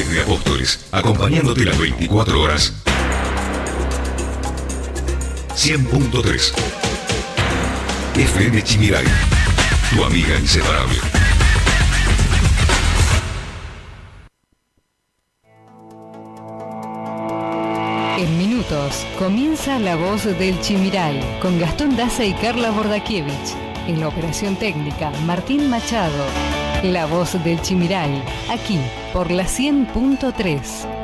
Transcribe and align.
desde 0.00 0.22
Apóstoles, 0.22 0.86
acompañándote 0.92 1.62
las 1.62 1.78
24 1.78 2.40
horas. 2.40 2.72
100.3 5.54 6.52
FM 8.14 8.62
Chimiray, 8.64 9.04
tu 9.90 10.02
amiga 10.02 10.38
inseparable. 10.38 10.96
En 18.16 18.38
minutos 18.38 19.06
comienza 19.18 19.78
La 19.78 19.96
Voz 19.96 20.24
del 20.24 20.58
Chimiral 20.62 21.20
con 21.42 21.58
Gastón 21.58 21.96
Daza 21.96 22.24
y 22.24 22.32
Carla 22.34 22.70
Bordakiewicz. 22.70 23.54
En 23.86 24.00
la 24.00 24.08
operación 24.08 24.56
técnica, 24.56 25.10
Martín 25.26 25.68
Machado. 25.68 26.59
La 26.82 27.04
Voz 27.04 27.42
del 27.44 27.60
Chimiral, 27.60 28.24
aquí 28.50 28.78
por 29.12 29.30
la 29.30 29.44
100.3. 29.44 30.99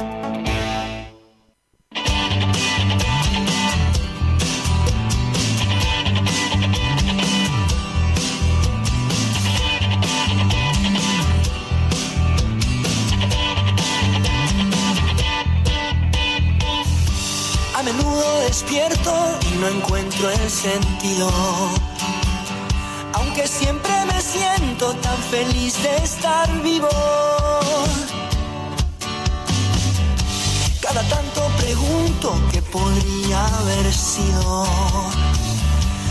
podría 32.76 33.46
haber 33.58 33.92
sido. 33.92 34.66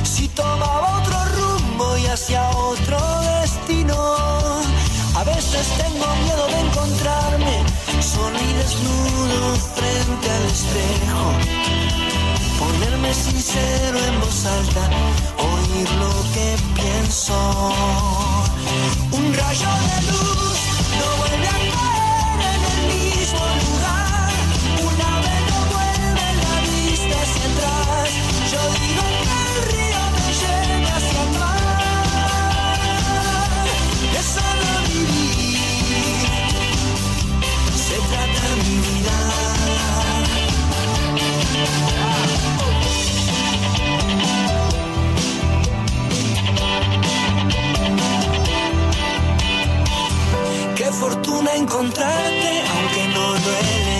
Si 0.03 0.27
tomaba 0.29 0.99
otro 0.99 1.17
rumbo 1.37 1.97
y 1.97 2.05
hacia 2.07 2.49
otro 2.49 2.97
destino. 3.41 3.97
A 5.19 5.23
veces 5.23 5.65
tengo 5.81 6.07
miedo 6.23 6.45
de 6.53 6.59
encontrarme 6.67 7.55
solo 8.01 8.37
y 8.49 8.53
desnudo 8.61 9.39
frente 9.77 10.27
al 10.37 10.45
espejo. 10.57 11.21
Ponerme 12.59 13.13
sincero 13.13 13.97
en 14.09 14.19
voz 14.21 14.45
alta, 14.45 14.83
oír 15.51 15.89
lo 16.03 16.13
que 16.33 16.47
pienso. 16.79 17.37
Un 19.11 19.25
rayo 19.41 19.71
de 19.87 19.97
luz 20.11 20.57
no 20.99 21.07
vuelve 21.19 21.47
a 21.47 21.54
encontrarte, 51.53 52.63
aunque 52.75 53.07
no 53.13 53.33
lo 53.33 53.35
elegimos. 53.35 53.95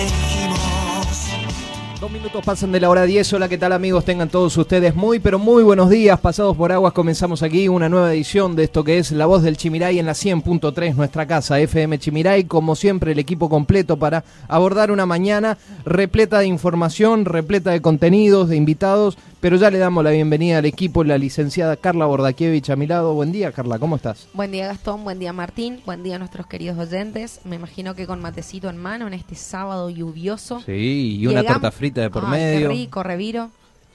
Dos 2.00 2.10
minutos 2.10 2.44
pasan 2.44 2.72
de 2.72 2.80
la 2.80 2.90
hora 2.90 3.04
10. 3.04 3.32
Hola, 3.32 3.48
¿qué 3.48 3.56
tal 3.56 3.72
amigos? 3.72 4.04
Tengan 4.04 4.28
todos 4.28 4.56
ustedes 4.56 4.94
muy, 4.94 5.18
pero 5.18 5.38
muy 5.38 5.62
buenos 5.62 5.88
días. 5.88 6.20
Pasados 6.20 6.56
por 6.56 6.70
aguas, 6.70 6.92
comenzamos 6.92 7.42
aquí 7.42 7.68
una 7.68 7.88
nueva 7.88 8.12
edición 8.12 8.54
de 8.54 8.64
esto 8.64 8.84
que 8.84 8.98
es 8.98 9.12
La 9.12 9.24
Voz 9.24 9.42
del 9.42 9.56
Chimiray 9.56 9.98
en 9.98 10.06
la 10.06 10.12
100.3, 10.12 10.94
nuestra 10.94 11.26
casa 11.26 11.58
FM 11.58 11.98
Chimiray. 11.98 12.44
Como 12.44 12.76
siempre, 12.76 13.12
el 13.12 13.18
equipo 13.18 13.48
completo 13.48 13.96
para 13.96 14.24
abordar 14.46 14.90
una 14.90 15.06
mañana 15.06 15.56
repleta 15.84 16.40
de 16.40 16.46
información, 16.46 17.24
repleta 17.24 17.70
de 17.70 17.80
contenidos, 17.80 18.50
de 18.50 18.56
invitados. 18.56 19.16
Pero 19.46 19.58
ya 19.58 19.70
le 19.70 19.78
damos 19.78 20.02
la 20.02 20.10
bienvenida 20.10 20.58
al 20.58 20.64
equipo, 20.64 21.04
la 21.04 21.16
licenciada 21.18 21.76
Carla 21.76 22.04
Bordakiewicz 22.06 22.68
a 22.70 22.74
mi 22.74 22.88
lado. 22.88 23.14
Buen 23.14 23.30
día, 23.30 23.52
Carla, 23.52 23.78
¿cómo 23.78 23.94
estás? 23.94 24.26
Buen 24.34 24.50
día 24.50 24.66
Gastón, 24.66 25.04
buen 25.04 25.20
día 25.20 25.32
Martín, 25.32 25.80
buen 25.86 26.02
día 26.02 26.16
a 26.16 26.18
nuestros 26.18 26.48
queridos 26.48 26.76
oyentes. 26.78 27.42
Me 27.44 27.54
imagino 27.54 27.94
que 27.94 28.08
con 28.08 28.20
matecito 28.20 28.68
en 28.68 28.76
mano 28.76 29.06
en 29.06 29.14
este 29.14 29.36
sábado 29.36 29.88
lluvioso. 29.88 30.62
Sí, 30.66 31.18
y 31.20 31.26
una 31.28 31.42
Llegamos- 31.42 31.62
torta 31.62 31.70
frita 31.70 32.00
de 32.00 32.10
por 32.10 32.24
Ay, 32.24 32.30
medio. 32.32 32.68
Qué 32.70 32.74
rico, 32.74 33.04
reviro. 33.04 33.50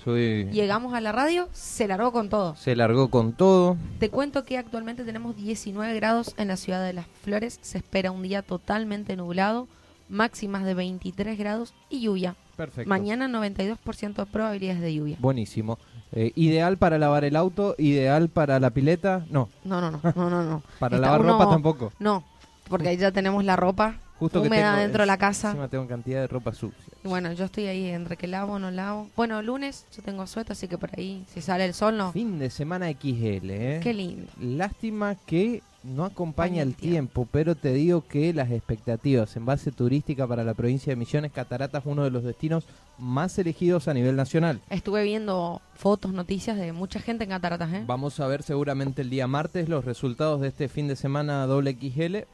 Soy- 0.06 0.46
Llegamos 0.54 0.94
a 0.94 1.02
la 1.02 1.12
radio, 1.12 1.50
se 1.52 1.86
largó 1.86 2.14
con 2.14 2.30
todo. 2.30 2.56
Se 2.56 2.74
largó 2.78 3.10
con 3.10 3.34
todo. 3.34 3.76
Te 4.00 4.08
cuento 4.08 4.46
que 4.46 4.58
actualmente 4.58 5.04
tenemos 5.04 5.36
19 5.36 5.94
grados 5.96 6.34
en 6.38 6.48
la 6.48 6.56
ciudad 6.56 6.82
de 6.86 6.94
Las 6.94 7.08
Flores. 7.26 7.60
Se 7.62 7.78
espera 7.78 8.12
un 8.12 8.22
día 8.24 8.42
totalmente 8.42 9.18
nublado, 9.18 9.68
máximas 10.08 10.64
de 10.64 10.76
23 10.76 11.38
grados 11.38 11.74
y 11.90 12.00
lluvia. 12.00 12.38
Perfecto. 12.62 12.90
Mañana 12.90 13.28
92% 13.28 14.14
de 14.16 14.26
probabilidades 14.28 14.82
de 14.82 14.94
lluvia. 14.94 15.18
Buenísimo. 15.20 15.80
Eh, 16.12 16.32
ideal 16.36 16.78
para 16.78 16.98
lavar 17.00 17.24
el 17.24 17.36
auto, 17.36 17.74
ideal 17.78 18.30
para 18.30 18.60
la 18.60 18.70
pileta, 18.70 19.26
no. 19.30 19.50
No, 19.64 19.82
no, 19.82 19.92
no, 19.92 20.00
no, 20.16 20.30
no. 20.30 20.44
no. 20.44 20.64
Para 20.80 20.98
Está 20.98 21.08
lavar 21.08 21.22
uno- 21.22 21.34
ropa 21.40 21.50
tampoco. 21.50 21.92
No, 22.00 22.24
porque 22.70 22.90
ahí 22.90 22.98
ya 22.98 23.12
tenemos 23.12 23.44
la 23.44 23.56
ropa 23.56 23.96
Justo 24.20 24.42
que 24.42 24.48
húmeda 24.50 24.72
tengo- 24.74 24.82
dentro 24.84 25.02
de 25.02 25.08
la 25.08 25.18
casa. 25.18 25.48
Encima 25.50 25.68
tengo 25.70 25.88
cantidad 25.88 26.22
de 26.22 26.28
ropa 26.28 26.54
sucia. 26.54 26.78
Y 27.04 27.08
Bueno, 27.08 27.32
yo 27.34 27.46
estoy 27.46 27.66
ahí 27.66 27.88
entre 27.90 28.16
que 28.18 28.28
lavo 28.28 28.60
no 28.60 28.70
lavo. 28.70 29.10
Bueno, 29.16 29.42
lunes 29.42 29.88
yo 29.96 30.04
tengo 30.04 30.28
suelto, 30.28 30.54
así 30.54 30.68
que 30.68 30.78
por 30.78 30.92
ahí, 30.98 31.24
si 31.34 31.42
sale 31.42 31.66
el 31.66 31.74
sol, 31.74 31.98
no. 31.98 32.12
Fin 32.12 32.38
de 32.38 32.50
semana 32.52 32.88
XL, 32.92 33.50
¿eh? 33.50 33.80
Qué 33.82 33.94
lindo. 33.94 34.28
Lástima 34.40 35.16
que 35.26 35.64
no 35.84 36.06
acompaña 36.06 36.62
el 36.62 36.76
tiempo, 36.76 37.28
pero 37.32 37.56
te 37.56 37.74
digo 37.74 38.06
que 38.08 38.34
las 38.34 38.52
expectativas 38.52 39.36
en 39.36 39.46
base 39.46 39.72
turística 39.72 40.28
para 40.28 40.44
la 40.44 40.54
provincia 40.54 40.92
de 40.92 40.96
Misiones, 40.96 41.32
Cataratas, 41.32 41.84
uno 41.86 42.04
de 42.04 42.12
los 42.12 42.24
destinos 42.24 42.66
más 42.98 43.38
elegidos 43.40 43.88
a 43.88 43.94
nivel 43.94 44.16
nacional. 44.16 44.62
Estuve 44.70 45.04
viendo 45.04 45.62
fotos, 45.74 46.14
noticias 46.14 46.58
de 46.58 46.72
mucha 46.72 47.00
gente 47.00 47.24
en 47.24 47.32
Cataratas, 47.32 47.74
¿eh? 47.74 47.84
Vamos 47.88 48.20
a 48.20 48.28
ver 48.28 48.44
seguramente 48.44 49.02
el 49.02 49.10
día 49.10 49.28
martes 49.28 49.70
los 49.70 49.86
resultados 49.86 50.42
de 50.42 50.50
este 50.50 50.68
fin 50.68 50.88
de 50.88 50.96
semana 50.96 51.46
doble 51.48 51.76
XL, 51.80 52.28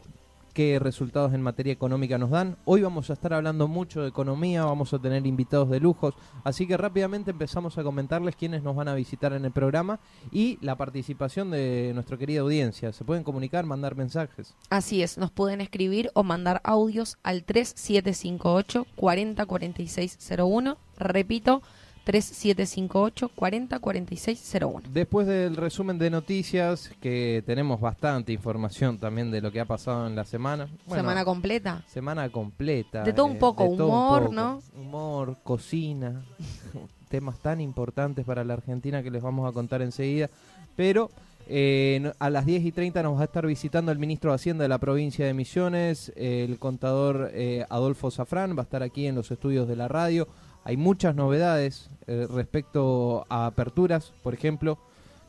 qué 0.57 0.79
resultados 0.79 1.35
en 1.35 1.43
materia 1.43 1.71
económica 1.71 2.17
nos 2.17 2.31
dan. 2.31 2.57
Hoy 2.65 2.81
vamos 2.81 3.11
a 3.11 3.13
estar 3.13 3.31
hablando 3.31 3.67
mucho 3.67 4.01
de 4.01 4.07
economía, 4.07 4.65
vamos 4.65 4.91
a 4.91 4.97
tener 4.97 5.27
invitados 5.27 5.69
de 5.69 5.79
lujos, 5.79 6.15
así 6.43 6.65
que 6.65 6.75
rápidamente 6.75 7.29
empezamos 7.29 7.77
a 7.77 7.83
comentarles 7.83 8.35
quiénes 8.35 8.63
nos 8.63 8.75
van 8.75 8.87
a 8.87 8.95
visitar 8.95 9.33
en 9.33 9.45
el 9.45 9.51
programa 9.51 9.99
y 10.31 10.57
la 10.61 10.75
participación 10.75 11.51
de 11.51 11.91
nuestra 11.93 12.17
querida 12.17 12.41
audiencia. 12.41 12.91
Se 12.91 13.05
pueden 13.05 13.23
comunicar, 13.23 13.67
mandar 13.67 13.95
mensajes. 13.95 14.55
Así 14.71 15.03
es, 15.03 15.19
nos 15.19 15.29
pueden 15.29 15.61
escribir 15.61 16.09
o 16.15 16.23
mandar 16.23 16.59
audios 16.63 17.19
al 17.21 17.43
3758 17.43 18.87
404601. 18.95 20.79
Repito, 20.97 21.61
3758 22.07 23.31
404601. 23.35 24.83
Después 24.93 25.27
del 25.27 25.57
resumen 25.57 25.99
de 25.99 26.09
noticias, 26.09 26.89
que 27.01 27.43
tenemos 27.45 27.81
bastante 27.81 28.31
información 28.31 28.97
también 28.97 29.29
de 29.29 29.41
lo 29.41 29.51
que 29.51 29.59
ha 29.59 29.65
pasado 29.65 30.07
en 30.07 30.15
la 30.15 30.23
semana. 30.23 30.69
Bueno, 30.85 31.03
Semana 31.03 31.25
completa. 31.25 31.83
Semana 31.85 32.29
completa. 32.29 33.03
De 33.03 33.11
todo 33.11 33.25
un 33.25 33.33
eh, 33.33 33.39
poco, 33.39 33.63
de 33.63 33.75
todo 33.75 33.87
un 33.87 33.93
humor, 33.93 34.21
poco. 34.21 34.33
¿no? 34.33 34.61
Humor, 34.77 35.37
cocina, 35.43 36.23
temas 37.09 37.39
tan 37.39 37.59
importantes 37.59 38.23
para 38.23 38.45
la 38.45 38.53
Argentina 38.53 39.03
que 39.03 39.11
les 39.11 39.21
vamos 39.21 39.45
a 39.49 39.51
contar 39.51 39.81
enseguida. 39.81 40.29
Pero 40.77 41.09
eh, 41.49 42.09
a 42.19 42.29
las 42.29 42.45
10 42.45 42.63
y 42.67 42.71
30 42.71 43.03
nos 43.03 43.17
va 43.17 43.23
a 43.23 43.25
estar 43.25 43.45
visitando 43.45 43.91
el 43.91 43.99
ministro 43.99 44.31
de 44.31 44.35
Hacienda 44.35 44.63
de 44.63 44.69
la 44.69 44.77
provincia 44.77 45.25
de 45.25 45.33
Misiones, 45.33 46.13
el 46.15 46.57
contador 46.57 47.31
eh, 47.33 47.65
Adolfo 47.69 48.11
Zafrán, 48.11 48.55
va 48.55 48.61
a 48.61 48.63
estar 48.63 48.81
aquí 48.81 49.07
en 49.07 49.15
los 49.15 49.29
estudios 49.29 49.67
de 49.67 49.75
la 49.75 49.89
radio. 49.89 50.25
Hay 50.67 50.75
muchas 50.75 51.15
novedades 51.15 51.89
eh, 52.07 52.27
respecto 52.29 53.25
a 53.29 53.45
aperturas, 53.45 54.11
por 54.21 54.33
ejemplo. 54.33 54.77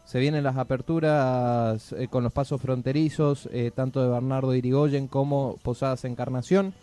Se 0.04 0.18
vienen 0.18 0.42
las 0.42 0.56
aperturas 0.56 1.92
eh, 1.92 2.08
con 2.08 2.24
los 2.24 2.32
pasos 2.32 2.60
fronterizos, 2.60 3.48
eh, 3.52 3.70
tanto 3.72 4.02
de 4.02 4.08
Bernardo 4.08 4.52
Irigoyen 4.52 5.06
como 5.06 5.56
Posadas 5.62 6.04
Encarnación. 6.04 6.74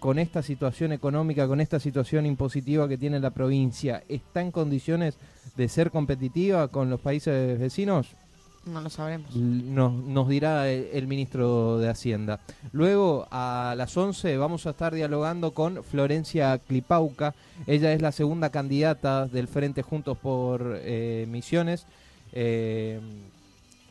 Con 0.00 0.18
esta 0.18 0.42
situación 0.42 0.90
económica, 0.90 1.46
con 1.46 1.60
esta 1.60 1.78
situación 1.78 2.26
impositiva 2.26 2.88
que 2.88 2.98
tiene 2.98 3.20
la 3.20 3.30
provincia, 3.30 4.02
¿está 4.08 4.40
en 4.40 4.50
condiciones 4.50 5.16
de 5.56 5.68
ser 5.68 5.92
competitiva 5.92 6.66
con 6.66 6.90
los 6.90 7.00
países 7.00 7.56
vecinos? 7.56 8.16
No 8.66 8.80
lo 8.80 8.88
sabremos. 8.88 9.34
Nos, 9.36 9.92
nos 9.92 10.28
dirá 10.28 10.70
el, 10.70 11.06
ministro 11.06 11.78
de 11.78 11.88
Hacienda. 11.88 12.40
Luego, 12.72 13.26
a 13.30 13.74
las 13.76 13.96
11, 13.96 14.36
vamos 14.38 14.66
a 14.66 14.70
estar 14.70 14.94
dialogando 14.94 15.52
con 15.52 15.84
Florencia 15.84 16.58
Clipauca. 16.58 17.34
Ella 17.66 17.92
es 17.92 18.00
la 18.00 18.12
segunda 18.12 18.50
candidata 18.50 19.26
del 19.26 19.48
Frente 19.48 19.82
Juntos 19.82 20.16
por 20.16 20.78
eh, 20.82 21.26
Misiones. 21.28 21.86
Eh, 22.32 23.00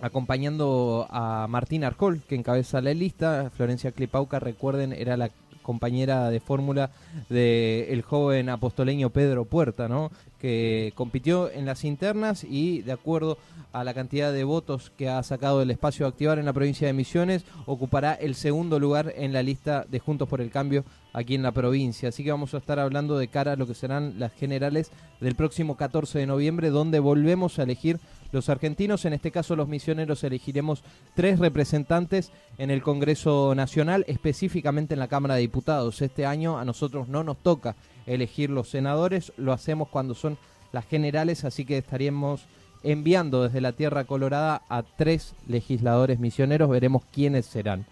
acompañando 0.01 1.07
a 1.09 1.47
Martín 1.47 1.83
Arjol, 1.83 2.21
que 2.27 2.35
encabeza 2.35 2.81
la 2.81 2.93
lista. 2.93 3.51
Florencia 3.55 3.91
Clipauca, 3.91 4.39
recuerden, 4.39 4.91
era 4.91 5.17
la 5.17 5.29
compañera 5.63 6.29
de 6.29 6.39
fórmula 6.39 6.91
del 7.29 8.01
joven 8.03 8.49
apostoleño 8.49 9.09
Pedro 9.09 9.45
Puerta, 9.45 9.87
¿no? 9.87 10.11
que 10.43 10.91
compitió 10.95 11.49
en 11.49 11.65
las 11.65 11.85
internas 11.85 12.43
y 12.43 12.81
de 12.81 12.91
acuerdo 12.91 13.37
a 13.71 13.85
la 13.85 13.93
cantidad 13.93 14.33
de 14.33 14.43
votos 14.43 14.91
que 14.97 15.07
ha 15.07 15.23
sacado 15.23 15.61
el 15.61 15.71
espacio 15.71 16.05
a 16.05 16.09
activar 16.09 16.37
en 16.37 16.43
la 16.43 16.51
provincia 16.51 16.85
de 16.85 16.91
Misiones, 16.91 17.45
ocupará 17.65 18.13
el 18.13 18.35
segundo 18.35 18.77
lugar 18.77 19.13
en 19.15 19.31
la 19.31 19.41
lista 19.41 19.85
de 19.89 19.99
Juntos 19.99 20.27
por 20.27 20.41
el 20.41 20.51
Cambio 20.51 20.83
aquí 21.13 21.35
en 21.35 21.43
la 21.43 21.53
provincia. 21.53 22.09
Así 22.09 22.25
que 22.25 22.31
vamos 22.31 22.53
a 22.53 22.57
estar 22.57 22.77
hablando 22.77 23.17
de 23.17 23.29
cara 23.29 23.53
a 23.53 23.55
lo 23.55 23.65
que 23.65 23.73
serán 23.73 24.15
las 24.19 24.33
generales 24.33 24.91
del 25.21 25.35
próximo 25.35 25.77
14 25.77 26.19
de 26.19 26.27
noviembre, 26.27 26.71
donde 26.71 26.99
volvemos 26.99 27.57
a 27.57 27.63
elegir 27.63 28.01
los 28.33 28.49
argentinos, 28.49 29.05
en 29.05 29.13
este 29.13 29.31
caso 29.31 29.55
los 29.55 29.67
misioneros, 29.67 30.23
elegiremos 30.23 30.83
tres 31.13 31.39
representantes 31.39 32.31
en 32.57 32.71
el 32.71 32.81
Congreso 32.81 33.53
Nacional, 33.55 34.03
específicamente 34.07 34.95
en 34.95 34.99
la 34.99 35.07
Cámara 35.07 35.35
de 35.35 35.41
Diputados. 35.41 36.01
Este 36.01 36.25
año 36.25 36.57
a 36.57 36.65
nosotros 36.65 37.07
no 37.07 37.23
nos 37.23 37.37
toca 37.37 37.75
elegir 38.07 38.49
los 38.49 38.69
senadores, 38.69 39.31
lo 39.37 39.53
hacemos 39.53 39.87
cuando 39.87 40.15
son 40.15 40.37
las 40.71 40.85
generales, 40.85 41.45
así 41.45 41.63
que 41.63 41.77
estaríamos 41.77 42.47
enviando 42.81 43.43
desde 43.43 43.61
la 43.61 43.71
Tierra 43.71 44.03
Colorada 44.03 44.63
a 44.67 44.81
tres 44.81 45.35
legisladores 45.47 46.19
misioneros, 46.19 46.69
veremos 46.69 47.03
quiénes 47.13 47.45
serán. 47.45 47.85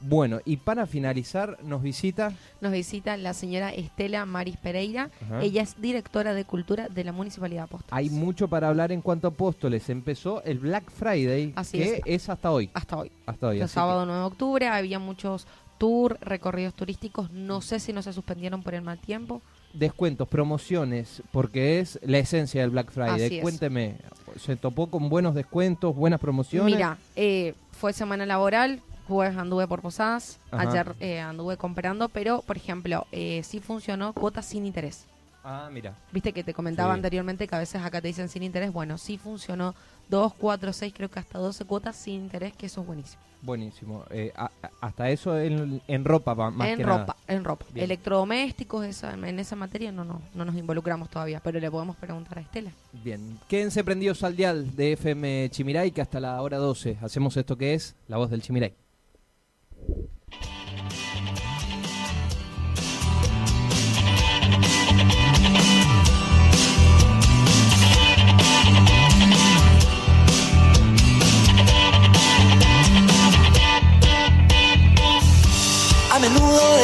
Bueno, 0.00 0.40
y 0.44 0.56
para 0.56 0.86
finalizar, 0.86 1.58
nos 1.62 1.82
visita. 1.82 2.32
Nos 2.60 2.72
visita 2.72 3.16
la 3.16 3.34
señora 3.34 3.70
Estela 3.70 4.24
Maris 4.26 4.56
Pereira. 4.56 5.10
Ajá. 5.22 5.42
Ella 5.42 5.62
es 5.62 5.80
directora 5.80 6.32
de 6.34 6.44
Cultura 6.44 6.88
de 6.88 7.04
la 7.04 7.12
Municipalidad 7.12 7.60
de 7.62 7.64
Apóstoles. 7.64 7.92
Hay 7.92 8.10
mucho 8.10 8.48
para 8.48 8.68
hablar 8.68 8.92
en 8.92 9.02
cuanto 9.02 9.28
a 9.28 9.30
apóstoles. 9.30 9.88
Empezó 9.90 10.42
el 10.44 10.58
Black 10.58 10.90
Friday, 10.90 11.52
Así 11.56 11.78
que 11.78 11.94
es. 11.96 12.02
es. 12.06 12.28
hasta 12.28 12.50
hoy. 12.50 12.70
Hasta 12.74 12.96
hoy. 12.96 13.12
Hasta 13.26 13.48
hoy. 13.48 13.60
El 13.60 13.68
sábado 13.68 14.06
9 14.06 14.20
de 14.20 14.26
octubre 14.26 14.68
había 14.68 14.98
muchos 14.98 15.46
tours, 15.78 16.18
recorridos 16.20 16.74
turísticos. 16.74 17.30
No 17.30 17.60
sé 17.60 17.80
si 17.80 17.92
no 17.92 18.02
se 18.02 18.12
suspendieron 18.12 18.62
por 18.62 18.74
el 18.74 18.82
mal 18.82 18.98
tiempo. 18.98 19.40
que 19.72 19.78
descuentos, 19.78 20.28
promociones, 20.28 21.22
porque 21.32 21.80
es 21.80 21.98
la 22.02 22.18
esencia 22.18 22.60
del 22.60 22.70
Black 22.70 22.90
Friday. 22.90 23.26
Así 23.26 23.36
es. 23.36 23.42
Cuénteme, 23.42 23.96
¿se 24.36 24.56
topó 24.56 24.88
con 24.88 25.08
buenos 25.08 25.34
descuentos, 25.34 25.94
buenas 25.94 26.20
promociones? 26.20 26.74
Mira, 26.74 26.98
eh, 27.16 27.54
fue 27.70 27.92
semana 27.92 28.26
laboral. 28.26 28.82
Jueves 29.10 29.36
anduve 29.36 29.66
por 29.68 29.82
Posadas. 29.82 30.38
Ajá. 30.50 30.68
Ayer 30.70 30.94
eh, 31.00 31.20
anduve 31.20 31.56
comprando. 31.56 32.08
Pero, 32.08 32.42
por 32.42 32.56
ejemplo, 32.56 33.06
eh, 33.12 33.42
sí 33.44 33.60
funcionó 33.60 34.12
cuotas 34.14 34.46
sin 34.46 34.64
interés. 34.66 35.06
Ah, 35.42 35.68
mira. 35.72 35.94
Viste 36.12 36.32
que 36.34 36.44
te 36.44 36.52
comentaba 36.52 36.92
Sí. 36.92 36.98
anteriormente 36.98 37.48
que 37.48 37.54
a 37.54 37.58
veces 37.58 37.82
acá 37.82 38.00
te 38.02 38.08
dicen 38.08 38.28
sin 38.28 38.42
interés. 38.42 38.72
Bueno, 38.72 38.98
sí 38.98 39.16
funcionó 39.16 39.74
2, 40.10 40.34
4, 40.34 40.72
6, 40.72 40.92
creo 40.94 41.10
que 41.10 41.18
hasta 41.18 41.38
12 41.38 41.64
cuotas 41.64 41.96
sin 41.96 42.16
interés, 42.16 42.52
que 42.54 42.66
eso 42.66 42.82
es 42.82 42.86
buenísimo. 42.86 43.22
Buenísimo. 43.42 44.04
Eh, 44.10 44.34
a- 44.36 44.50
hasta 44.82 45.08
eso 45.08 45.38
en, 45.38 45.80
en 45.88 46.04
ropa, 46.04 46.34
más 46.34 46.68
en 46.68 46.76
que 46.76 46.82
ropa, 46.82 46.98
nada. 46.98 47.16
en 47.26 47.42
ropa. 47.44 47.64
Bien. 47.72 47.84
Electrodomésticos, 47.84 48.84
esa, 48.84 49.14
en 49.14 49.38
esa 49.38 49.56
materia 49.56 49.90
no, 49.90 50.04
no, 50.04 50.20
no 50.34 50.44
nos 50.44 50.54
involucramos 50.56 51.08
todavía, 51.08 51.40
pero 51.42 51.58
le 51.58 51.70
podemos 51.70 51.96
preguntar 51.96 52.36
a 52.36 52.42
Estela. 52.42 52.70
Bien. 53.02 53.38
Quédense 53.48 53.82
prendidos 53.82 54.22
al 54.24 54.36
dial 54.36 54.76
de 54.76 54.92
FM 54.92 55.48
Chimiray, 55.50 55.90
que 55.90 56.02
hasta 56.02 56.20
la 56.20 56.42
hora 56.42 56.58
12 56.58 56.98
hacemos 57.00 57.34
esto 57.38 57.56
que 57.56 57.72
es 57.72 57.94
La 58.08 58.18
Voz 58.18 58.28
del 58.28 58.42
Chimiray. 58.42 58.74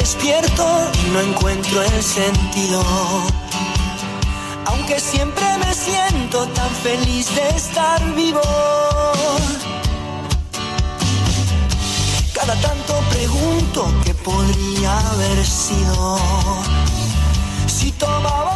Despierto 0.06 0.64
y 1.04 1.10
no 1.10 1.20
encuentro 1.20 1.82
el 1.82 2.00
sentido. 2.00 2.80
Aunque 4.66 5.00
siempre 5.00 5.44
me 5.58 5.74
siento 5.74 6.46
tan 6.58 6.70
feliz 6.86 7.34
de 7.34 7.48
estar 7.48 8.00
vivo. 8.14 8.40
Cada 12.32 12.54
tanto 12.60 12.92
pregunto 13.10 13.92
qué 14.04 14.14
podría 14.14 14.96
haber 15.10 15.44
sido. 15.44 16.20
Si 17.66 17.90
tomaba 17.90 18.55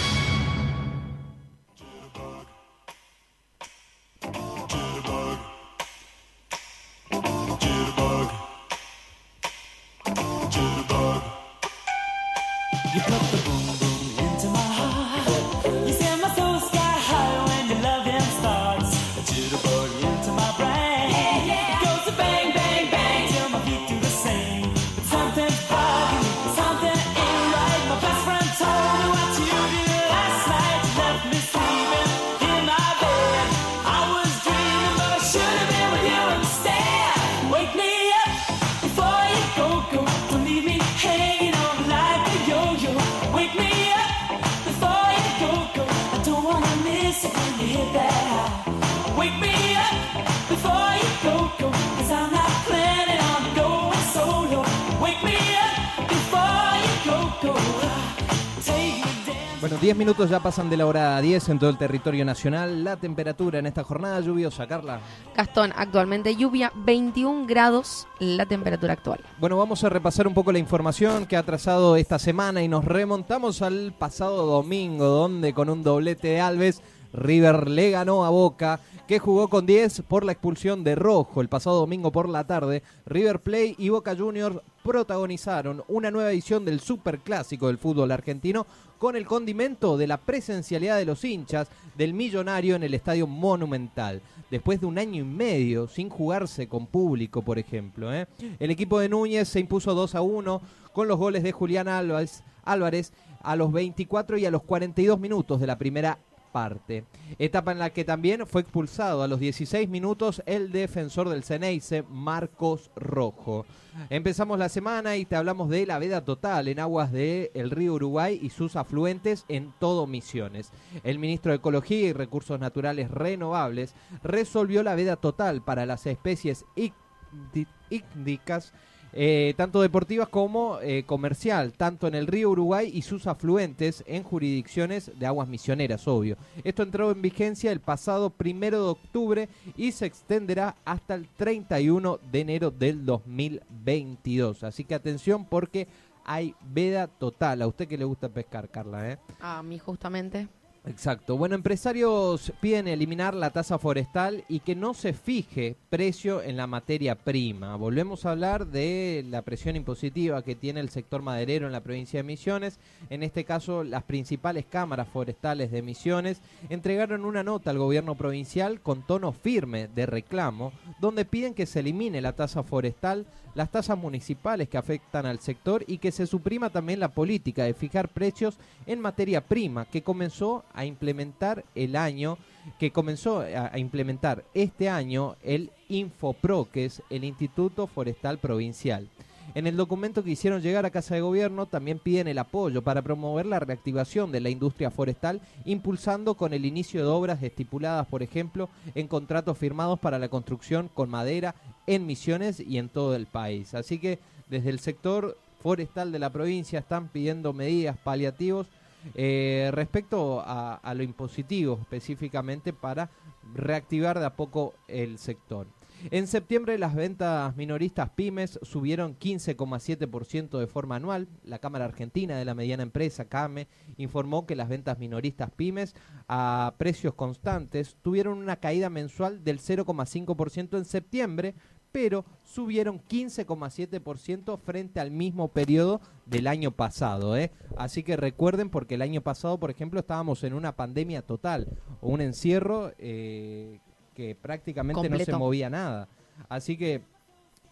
Bueno, 59.71 59.83
10 59.83 59.97
minutos 59.99 60.29
ya 60.29 60.41
pasan 60.41 60.69
de 60.69 60.75
la 60.75 60.85
hora 60.85 61.21
10 61.21 61.47
en 61.47 61.57
todo 61.59 61.69
el 61.69 61.77
territorio 61.77 62.25
nacional. 62.25 62.83
La 62.83 62.97
temperatura 62.97 63.59
en 63.59 63.67
esta 63.67 63.85
jornada 63.85 64.19
lluviosa, 64.19 64.67
Carla. 64.67 64.99
Gastón, 65.33 65.71
actualmente 65.73 66.35
lluvia, 66.35 66.73
21 66.75 67.45
grados 67.47 68.05
la 68.19 68.45
temperatura 68.45 68.91
actual. 68.91 69.21
Bueno, 69.39 69.55
vamos 69.55 69.81
a 69.85 69.89
repasar 69.89 70.27
un 70.27 70.33
poco 70.33 70.51
la 70.51 70.59
información 70.59 71.25
que 71.25 71.37
ha 71.37 71.43
trazado 71.43 71.95
esta 71.95 72.19
semana 72.19 72.61
y 72.61 72.67
nos 72.67 72.83
remontamos 72.83 73.61
al 73.61 73.93
pasado 73.97 74.45
domingo, 74.45 75.05
donde 75.05 75.53
con 75.53 75.69
un 75.69 75.83
doblete 75.83 76.27
de 76.27 76.41
Alves, 76.41 76.81
River 77.13 77.69
le 77.69 77.91
ganó 77.91 78.25
a 78.25 78.29
Boca, 78.29 78.79
que 79.07 79.19
jugó 79.19 79.49
con 79.49 79.65
10 79.65 80.03
por 80.07 80.23
la 80.23 80.31
expulsión 80.31 80.83
de 80.83 80.95
Rojo. 80.95 81.41
El 81.41 81.49
pasado 81.49 81.79
domingo 81.79 82.11
por 82.11 82.29
la 82.29 82.45
tarde, 82.45 82.83
River 83.05 83.41
Play 83.41 83.75
y 83.77 83.89
Boca 83.89 84.15
Juniors 84.15 84.57
protagonizaron 84.83 85.83
una 85.87 86.11
nueva 86.11 86.31
edición 86.31 86.65
del 86.65 86.79
Superclásico 86.79 87.67
del 87.67 87.77
fútbol 87.77 88.11
argentino 88.11 88.65
con 88.97 89.15
el 89.15 89.25
condimento 89.25 89.97
de 89.97 90.07
la 90.07 90.17
presencialidad 90.17 90.97
de 90.97 91.05
los 91.05 91.23
hinchas 91.25 91.67
del 91.97 92.13
millonario 92.13 92.75
en 92.75 92.83
el 92.83 92.93
Estadio 92.93 93.27
Monumental. 93.27 94.21
Después 94.49 94.79
de 94.79 94.85
un 94.85 94.97
año 94.97 95.21
y 95.21 95.25
medio 95.25 95.87
sin 95.87 96.09
jugarse 96.09 96.67
con 96.67 96.87
público, 96.87 97.41
por 97.41 97.57
ejemplo. 97.57 98.13
¿eh? 98.13 98.27
El 98.59 98.69
equipo 98.71 98.99
de 98.99 99.09
Núñez 99.09 99.47
se 99.47 99.59
impuso 99.59 99.93
2 99.93 100.15
a 100.15 100.21
1 100.21 100.61
con 100.93 101.07
los 101.07 101.17
goles 101.17 101.43
de 101.43 101.51
Julián 101.51 101.87
Álvarez, 101.87 102.43
Álvarez 102.63 103.13
a 103.41 103.55
los 103.55 103.71
24 103.71 104.37
y 104.37 104.45
a 104.45 104.51
los 104.51 104.63
42 104.63 105.19
minutos 105.19 105.59
de 105.59 105.67
la 105.67 105.77
primera 105.77 106.19
parte. 106.51 107.05
Etapa 107.39 107.71
en 107.71 107.79
la 107.79 107.89
que 107.91 108.03
también 108.03 108.45
fue 108.47 108.61
expulsado 108.61 109.23
a 109.23 109.27
los 109.27 109.39
16 109.39 109.87
minutos 109.89 110.41
el 110.45 110.71
defensor 110.71 111.29
del 111.29 111.43
Ceneice, 111.43 112.03
Marcos 112.09 112.91
Rojo. 112.95 113.65
Empezamos 114.09 114.57
la 114.57 114.69
semana 114.69 115.17
y 115.17 115.25
te 115.25 115.35
hablamos 115.35 115.69
de 115.69 115.85
la 115.85 115.99
veda 115.99 116.23
total 116.23 116.67
en 116.69 116.79
aguas 116.79 117.11
del 117.11 117.71
río 117.71 117.93
Uruguay 117.95 118.39
y 118.41 118.49
sus 118.49 118.75
afluentes 118.77 119.43
en 119.49 119.73
todo 119.79 120.07
Misiones. 120.07 120.71
El 121.03 121.19
ministro 121.19 121.51
de 121.51 121.57
Ecología 121.57 122.07
y 122.07 122.13
Recursos 122.13 122.59
Naturales 122.59 123.11
Renovables 123.11 123.93
resolvió 124.23 124.81
la 124.83 124.95
veda 124.95 125.17
total 125.17 125.61
para 125.61 125.85
las 125.85 126.05
especies 126.07 126.63
ícti- 126.77 127.67
ícticas 127.89 128.73
eh, 129.13 129.53
tanto 129.57 129.81
deportivas 129.81 130.29
como 130.29 130.79
eh, 130.81 131.03
comercial, 131.05 131.73
tanto 131.73 132.07
en 132.07 132.15
el 132.15 132.27
río 132.27 132.49
Uruguay 132.51 132.89
y 132.93 133.01
sus 133.01 133.27
afluentes 133.27 134.03
en 134.07 134.23
jurisdicciones 134.23 135.11
de 135.17 135.25
aguas 135.25 135.47
misioneras, 135.47 136.07
obvio. 136.07 136.37
Esto 136.63 136.83
entró 136.83 137.11
en 137.11 137.21
vigencia 137.21 137.71
el 137.71 137.79
pasado 137.79 138.29
primero 138.29 138.83
de 138.83 138.89
octubre 138.89 139.49
y 139.75 139.91
se 139.91 140.05
extenderá 140.05 140.75
hasta 140.85 141.15
el 141.15 141.27
31 141.27 142.19
de 142.31 142.39
enero 142.39 142.71
del 142.71 143.05
2022. 143.05 144.63
Así 144.63 144.85
que 144.85 144.95
atención 144.95 145.45
porque 145.45 145.87
hay 146.25 146.55
veda 146.61 147.07
total. 147.07 147.61
A 147.61 147.67
usted 147.67 147.87
que 147.87 147.97
le 147.97 148.05
gusta 148.05 148.29
pescar, 148.29 148.69
Carla, 148.69 149.11
¿eh? 149.11 149.17
A 149.39 149.61
mí 149.63 149.79
justamente. 149.79 150.47
Exacto. 150.83 151.37
Bueno, 151.37 151.53
empresarios 151.53 152.51
piden 152.59 152.87
eliminar 152.87 153.35
la 153.35 153.51
tasa 153.51 153.77
forestal 153.77 154.43
y 154.49 154.61
que 154.61 154.75
no 154.75 154.95
se 154.95 155.13
fije 155.13 155.75
precio 155.91 156.41
en 156.41 156.57
la 156.57 156.65
materia 156.65 157.13
prima. 157.13 157.75
Volvemos 157.75 158.25
a 158.25 158.31
hablar 158.31 158.65
de 158.65 159.23
la 159.29 159.43
presión 159.43 159.75
impositiva 159.75 160.41
que 160.41 160.55
tiene 160.55 160.79
el 160.79 160.89
sector 160.89 161.21
maderero 161.21 161.67
en 161.67 161.71
la 161.71 161.81
provincia 161.83 162.17
de 162.17 162.23
Misiones. 162.23 162.79
En 163.11 163.21
este 163.21 163.45
caso, 163.45 163.83
las 163.83 164.03
principales 164.03 164.65
cámaras 164.65 165.07
forestales 165.07 165.69
de 165.69 165.83
Misiones 165.83 166.41
entregaron 166.69 167.25
una 167.25 167.43
nota 167.43 167.69
al 167.69 167.77
gobierno 167.77 168.15
provincial 168.15 168.81
con 168.81 169.05
tono 169.05 169.33
firme 169.33 169.87
de 169.87 170.07
reclamo, 170.07 170.73
donde 170.99 171.25
piden 171.25 171.53
que 171.53 171.67
se 171.67 171.81
elimine 171.81 172.21
la 172.21 172.33
tasa 172.33 172.63
forestal, 172.63 173.27
las 173.53 173.71
tasas 173.71 173.97
municipales 173.97 174.69
que 174.69 174.77
afectan 174.77 175.25
al 175.25 175.39
sector 175.39 175.83
y 175.87 175.97
que 175.97 176.11
se 176.11 176.27
suprima 176.27 176.69
también 176.69 176.99
la 176.99 177.13
política 177.13 177.63
de 177.63 177.73
fijar 177.73 178.09
precios 178.09 178.57
en 178.85 178.99
materia 178.99 179.41
prima 179.41 179.85
que 179.85 180.03
comenzó 180.03 180.63
a 180.73 180.85
implementar 180.85 181.63
el 181.75 181.95
año 181.95 182.37
que 182.79 182.91
comenzó 182.91 183.41
a, 183.41 183.77
implementar 183.79 184.43
este 184.53 184.89
año 184.89 185.35
el 185.43 185.71
Infopro, 185.89 186.69
que 186.71 186.85
es 186.85 187.01
el 187.09 187.23
Instituto 187.23 187.87
Forestal 187.87 188.37
Provincial. 188.37 189.09
En 189.53 189.67
el 189.67 189.75
documento 189.75 190.23
que 190.23 190.31
hicieron 190.31 190.61
llegar 190.61 190.85
a 190.85 190.91
Casa 190.91 191.15
de 191.15 191.21
Gobierno 191.21 191.65
también 191.65 191.99
piden 191.99 192.29
el 192.29 192.37
apoyo 192.37 192.83
para 192.83 193.01
promover 193.01 193.45
la 193.45 193.59
reactivación 193.59 194.31
de 194.31 194.39
la 194.39 194.49
industria 194.49 194.91
forestal, 194.91 195.41
impulsando 195.65 196.35
con 196.35 196.53
el 196.53 196.65
inicio 196.65 197.01
de 197.01 197.09
obras 197.09 197.43
estipuladas, 197.43 198.07
por 198.07 198.23
ejemplo, 198.23 198.69
en 198.95 199.09
contratos 199.09 199.57
firmados 199.57 199.99
para 199.99 200.19
la 200.19 200.29
construcción 200.29 200.89
con 200.93 201.09
madera 201.09 201.53
en 201.87 202.05
Misiones 202.05 202.59
y 202.59 202.77
en 202.77 202.89
todo 202.89 203.15
el 203.15 203.25
país. 203.27 203.73
Así 203.73 203.99
que 203.99 204.19
desde 204.49 204.69
el 204.69 204.79
sector 204.79 205.37
forestal 205.61 206.11
de 206.11 206.19
la 206.19 206.31
provincia 206.31 206.79
están 206.79 207.07
pidiendo 207.07 207.53
medidas 207.53 207.97
paliativos 207.97 208.67
eh, 209.15 209.69
respecto 209.73 210.41
a, 210.41 210.75
a 210.75 210.93
lo 210.93 211.03
impositivo 211.03 211.79
específicamente 211.81 212.73
para 212.73 213.09
reactivar 213.55 214.19
de 214.19 214.25
a 214.25 214.35
poco 214.35 214.73
el 214.87 215.17
sector. 215.17 215.67
En 216.09 216.25
septiembre 216.25 216.79
las 216.79 216.95
ventas 216.95 217.55
minoristas 217.55 218.09
pymes 218.09 218.59
subieron 218.63 219.15
15,7% 219.19 220.57
de 220.57 220.65
forma 220.65 220.95
anual. 220.95 221.27
La 221.43 221.59
Cámara 221.59 221.85
Argentina 221.85 222.35
de 222.35 222.45
la 222.45 222.55
Mediana 222.55 222.81
Empresa, 222.81 223.25
CAME, 223.25 223.67
informó 223.97 224.47
que 224.47 224.55
las 224.55 224.67
ventas 224.67 224.97
minoristas 224.97 225.51
pymes 225.51 225.93
a 226.27 226.73
precios 226.79 227.13
constantes 227.13 227.97
tuvieron 228.01 228.39
una 228.39 228.55
caída 228.55 228.89
mensual 228.89 229.43
del 229.43 229.59
0,5% 229.59 230.77
en 230.77 230.85
septiembre, 230.85 231.53
pero 231.91 232.25
subieron 232.43 232.99
15,7% 233.09 234.57
frente 234.59 234.99
al 234.99 235.11
mismo 235.11 235.49
periodo 235.49 236.01
del 236.25 236.47
año 236.47 236.71
pasado. 236.71 237.35
¿eh? 237.37 237.51
Así 237.77 238.03
que 238.03 238.15
recuerden, 238.17 238.69
porque 238.69 238.95
el 238.95 239.01
año 239.01 239.21
pasado, 239.21 239.59
por 239.59 239.69
ejemplo, 239.71 239.99
estábamos 239.99 240.43
en 240.43 240.53
una 240.53 240.75
pandemia 240.75 241.21
total, 241.21 241.67
o 242.01 242.09
un 242.09 242.21
encierro 242.21 242.91
eh, 242.97 243.79
que 244.13 244.35
prácticamente 244.35 244.93
no 245.09 245.17
se 245.25 245.31
movía 245.39 245.69
nada. 245.69 246.07
Así 246.49 246.77
que 246.77 247.01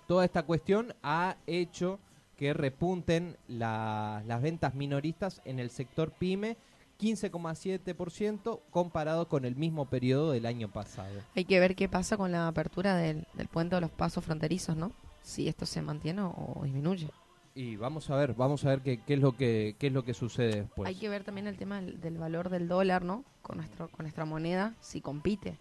toda 0.08 0.26
esta 0.26 0.44
cuestión 0.44 0.94
ha 1.04 1.38
hecho 1.48 2.00
que 2.36 2.54
repunten 2.54 3.36
la- 3.48 4.24
las 4.26 4.42
ventas 4.42 4.74
minoristas 4.74 5.42
en 5.46 5.60
el 5.60 5.70
sector 5.70 6.12
pyme 6.12 6.56
15,7% 7.00 8.60
comparado 8.70 9.28
con 9.28 9.46
el 9.46 9.56
mismo 9.56 9.86
periodo 9.86 10.32
del 10.32 10.46
año 10.46 10.70
pasado. 10.70 11.20
Hay 11.36 11.46
que 11.46 11.60
ver 11.60 11.76
qué 11.76 11.88
pasa 11.90 12.18
con 12.18 12.32
la 12.32 12.48
apertura 12.48 12.96
del, 12.96 13.26
del 13.34 13.48
puente 13.48 13.76
de 13.76 13.82
los 13.82 13.92
pasos 13.92 14.24
fronterizos, 14.24 14.76
¿no? 14.76 14.92
Si 15.22 15.48
esto 15.48 15.66
se 15.66 15.82
mantiene 15.82 16.22
o, 16.22 16.54
o 16.56 16.64
disminuye. 16.64 17.10
Y 17.56 17.76
vamos 17.76 18.10
a 18.10 18.16
ver, 18.16 18.34
vamos 18.36 18.64
a 18.66 18.70
ver 18.70 18.82
qué, 18.82 19.02
qué 19.02 19.16
es 19.16 19.20
lo 19.20 19.36
que 19.36 19.76
qué 19.80 19.88
es 19.88 19.94
lo 19.94 20.04
que 20.06 20.14
sucede 20.14 20.62
después. 20.62 20.88
Hay 20.88 20.96
que 20.96 21.10
ver 21.10 21.24
también 21.24 21.48
el 21.48 21.58
tema 21.58 21.82
del, 21.82 22.00
del 22.00 22.18
valor 22.18 22.50
del 22.50 22.68
dólar, 22.68 23.04
¿no? 23.04 23.26
Con 23.42 23.58
nuestro 23.58 23.90
con 23.90 24.04
nuestra 24.04 24.26
moneda, 24.26 24.76
si 24.80 25.02
compite, 25.02 25.58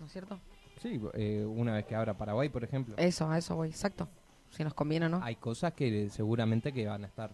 ¿no 0.00 0.06
es 0.06 0.12
cierto? 0.12 0.38
Sí, 0.82 1.00
eh, 1.14 1.44
una 1.46 1.74
vez 1.74 1.86
que 1.86 1.94
abra 1.94 2.18
Paraguay, 2.18 2.48
por 2.48 2.64
ejemplo, 2.64 2.96
Eso, 2.98 3.30
a 3.30 3.38
eso 3.38 3.54
voy, 3.54 3.68
exacto. 3.68 4.08
Si 4.50 4.64
nos 4.64 4.74
conviene 4.74 5.06
o 5.06 5.08
no. 5.08 5.22
hay 5.22 5.36
cosas 5.36 5.72
que 5.72 6.10
seguramente 6.10 6.72
que 6.72 6.86
van 6.86 7.04
a 7.04 7.06
estar 7.06 7.30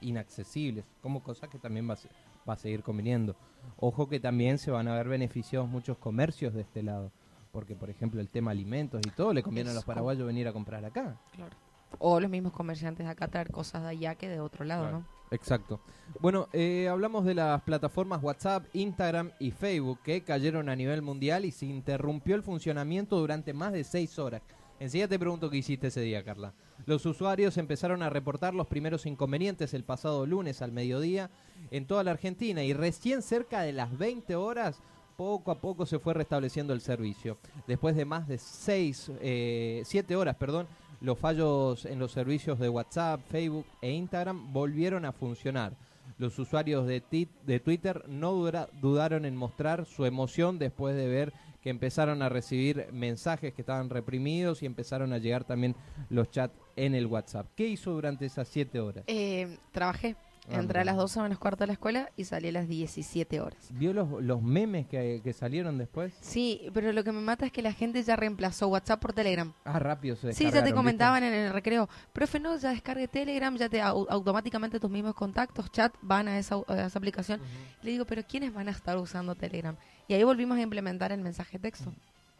inaccesibles, 0.00 0.84
como 1.02 1.22
cosas 1.22 1.48
que 1.50 1.58
también 1.58 1.88
va 1.88 1.92
a, 1.92 1.96
se- 1.96 2.08
va 2.48 2.54
a 2.54 2.56
seguir 2.56 2.82
conviniendo. 2.82 3.36
Ojo 3.78 4.08
que 4.08 4.20
también 4.20 4.58
se 4.58 4.70
van 4.70 4.88
a 4.88 4.94
ver 4.94 5.08
beneficiados 5.08 5.68
muchos 5.68 5.98
comercios 5.98 6.54
de 6.54 6.62
este 6.62 6.82
lado, 6.82 7.12
porque 7.52 7.74
por 7.74 7.90
ejemplo 7.90 8.20
el 8.20 8.28
tema 8.28 8.50
alimentos 8.52 9.00
y 9.06 9.10
todo 9.10 9.32
le 9.32 9.42
conviene 9.42 9.70
a 9.70 9.74
los 9.74 9.84
paraguayos 9.84 10.26
venir 10.26 10.48
a 10.48 10.52
comprar 10.52 10.84
acá. 10.84 11.16
Claro. 11.34 11.54
O 11.98 12.20
los 12.20 12.30
mismos 12.30 12.52
comerciantes 12.52 13.06
de 13.06 13.12
acá 13.12 13.28
traer 13.28 13.50
cosas 13.50 13.82
de 13.82 13.88
allá 13.88 14.14
que 14.16 14.28
de 14.28 14.40
otro 14.40 14.64
lado, 14.64 14.82
Claro. 14.82 14.98
¿no? 15.00 15.16
Exacto. 15.30 15.80
Bueno, 16.20 16.48
eh, 16.52 16.88
hablamos 16.88 17.24
de 17.24 17.34
las 17.34 17.60
plataformas 17.62 18.22
WhatsApp, 18.22 18.64
Instagram 18.74 19.32
y 19.40 19.50
Facebook 19.50 20.00
que 20.04 20.22
cayeron 20.22 20.68
a 20.68 20.76
nivel 20.76 21.02
mundial 21.02 21.44
y 21.44 21.50
se 21.50 21.66
interrumpió 21.66 22.36
el 22.36 22.42
funcionamiento 22.42 23.18
durante 23.18 23.52
más 23.52 23.72
de 23.72 23.82
seis 23.82 24.18
horas. 24.20 24.42
Enseguida 24.78 25.08
te 25.08 25.18
pregunto 25.18 25.50
qué 25.50 25.56
hiciste 25.56 25.88
ese 25.88 26.00
día, 26.00 26.22
Carla. 26.22 26.52
Los 26.86 27.04
usuarios 27.04 27.58
empezaron 27.58 28.00
a 28.04 28.10
reportar 28.10 28.54
los 28.54 28.68
primeros 28.68 29.06
inconvenientes 29.06 29.74
el 29.74 29.82
pasado 29.82 30.24
lunes 30.24 30.62
al 30.62 30.70
mediodía 30.70 31.30
en 31.72 31.84
toda 31.84 32.04
la 32.04 32.12
Argentina 32.12 32.62
y 32.62 32.72
recién 32.74 33.22
cerca 33.22 33.62
de 33.62 33.72
las 33.72 33.98
20 33.98 34.36
horas 34.36 34.80
poco 35.16 35.50
a 35.50 35.60
poco 35.60 35.84
se 35.84 35.98
fue 35.98 36.14
restableciendo 36.14 36.72
el 36.72 36.80
servicio. 36.80 37.38
Después 37.66 37.96
de 37.96 38.04
más 38.04 38.28
de 38.28 38.38
seis, 38.38 39.10
eh, 39.20 39.82
siete 39.84 40.14
horas, 40.14 40.36
perdón, 40.36 40.68
los 41.00 41.18
fallos 41.18 41.86
en 41.86 41.98
los 41.98 42.12
servicios 42.12 42.60
de 42.60 42.68
WhatsApp, 42.68 43.20
Facebook 43.30 43.66
e 43.82 43.90
Instagram 43.90 44.52
volvieron 44.52 45.04
a 45.06 45.12
funcionar. 45.12 45.72
Los 46.18 46.38
usuarios 46.38 46.86
de, 46.86 47.02
de 47.44 47.60
Twitter 47.60 48.04
no 48.08 48.32
dudaron 48.80 49.24
en 49.24 49.34
mostrar 49.34 49.86
su 49.86 50.04
emoción 50.06 50.60
después 50.60 50.94
de 50.94 51.08
ver 51.08 51.32
que 51.62 51.70
empezaron 51.70 52.22
a 52.22 52.28
recibir 52.28 52.86
mensajes 52.92 53.52
que 53.52 53.62
estaban 53.62 53.90
reprimidos 53.90 54.62
y 54.62 54.66
empezaron 54.66 55.12
a 55.12 55.18
llegar 55.18 55.42
también 55.42 55.74
los 56.10 56.30
chats 56.30 56.54
en 56.76 56.94
el 56.94 57.06
WhatsApp. 57.06 57.46
¿Qué 57.56 57.66
hizo 57.66 57.90
durante 57.92 58.26
esas 58.26 58.46
siete 58.48 58.80
horas? 58.80 59.04
Eh, 59.06 59.58
trabajé. 59.72 60.14
Ah, 60.48 60.60
Entré 60.60 60.78
a 60.78 60.84
las 60.84 60.94
12 60.96 61.20
menos 61.22 61.40
cuarto 61.40 61.64
de 61.64 61.66
la 61.66 61.72
escuela 61.72 62.08
y 62.16 62.22
salí 62.22 62.46
a 62.50 62.52
las 62.52 62.68
17 62.68 63.40
horas. 63.40 63.58
¿Vio 63.70 63.92
los, 63.92 64.22
los 64.22 64.40
memes 64.40 64.86
que, 64.86 65.20
que 65.24 65.32
salieron 65.32 65.76
después? 65.76 66.14
Sí, 66.20 66.70
pero 66.72 66.92
lo 66.92 67.02
que 67.02 67.10
me 67.10 67.20
mata 67.20 67.46
es 67.46 67.50
que 67.50 67.62
la 67.62 67.72
gente 67.72 68.00
ya 68.04 68.14
reemplazó 68.14 68.68
WhatsApp 68.68 69.00
por 69.00 69.12
Telegram. 69.12 69.52
Ah, 69.64 69.80
rápido 69.80 70.14
se 70.14 70.32
Sí, 70.34 70.44
ya 70.52 70.62
te 70.62 70.72
comentaban 70.72 71.24
en 71.24 71.34
el 71.34 71.52
recreo. 71.52 71.88
Profe, 72.12 72.38
no, 72.38 72.56
ya 72.58 72.70
descargue 72.70 73.08
Telegram, 73.08 73.56
ya 73.56 73.68
te 73.68 73.82
au- 73.82 74.06
automáticamente 74.08 74.78
tus 74.78 74.88
mismos 74.88 75.14
contactos, 75.16 75.72
chat, 75.72 75.92
van 76.00 76.28
a 76.28 76.38
esa, 76.38 76.54
a 76.68 76.86
esa 76.86 76.96
aplicación. 77.00 77.40
Le 77.82 77.90
digo, 77.90 78.04
pero 78.04 78.22
¿quiénes 78.22 78.54
van 78.54 78.68
a 78.68 78.70
estar 78.70 78.96
usando 78.98 79.34
Telegram? 79.34 79.74
Y 80.06 80.14
ahí 80.14 80.22
volvimos 80.22 80.58
a 80.58 80.60
implementar 80.60 81.10
el 81.10 81.22
mensaje 81.22 81.58
texto. 81.58 81.92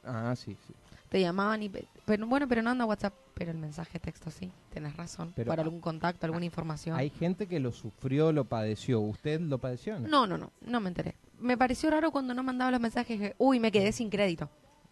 Ah, 0.05 0.33
sí, 0.37 0.57
sí. 0.65 0.75
Te 1.09 1.21
llamaban 1.21 1.63
y... 1.63 1.69
pe- 1.69 1.87
Pero 2.05 2.27
bueno, 2.27 2.47
pero 2.49 2.63
no 2.63 2.71
anda 2.71 2.85
WhatsApp. 2.85 3.15
Pero 3.35 3.51
el 3.51 3.59
mensaje 3.59 3.99
texto 4.01 4.31
sí, 4.31 4.51
tenés 4.71 4.97
razón. 4.97 5.33
Pero 5.37 5.49
para 5.49 5.63
algún 5.63 5.81
contacto, 5.81 6.25
alguna 6.27 6.45
información. 6.47 6.97
Hay 6.97 7.11
gente 7.11 7.47
que 7.47 7.61
lo 7.61 7.71
sufrió, 7.73 8.33
lo 8.33 8.45
padeció. 8.47 9.01
¿Usted 9.01 9.41
lo 9.41 9.59
padeció? 9.59 9.99
no? 10.01 10.09
No, 10.09 10.27
no, 10.27 10.39
no, 10.39 10.53
no 10.63 10.81
me 10.81 10.89
enteré. 10.89 11.17
Me 11.39 11.57
pareció 11.59 11.91
raro 11.91 12.11
cuando 12.11 12.33
no 12.33 12.43
mandaba 12.43 12.71
los 12.71 12.81
mensajes 12.81 13.35
uy, 13.39 13.61
me 13.61 13.71
quedé 13.71 13.93
sin 13.93 14.09
crédito. 14.09 14.49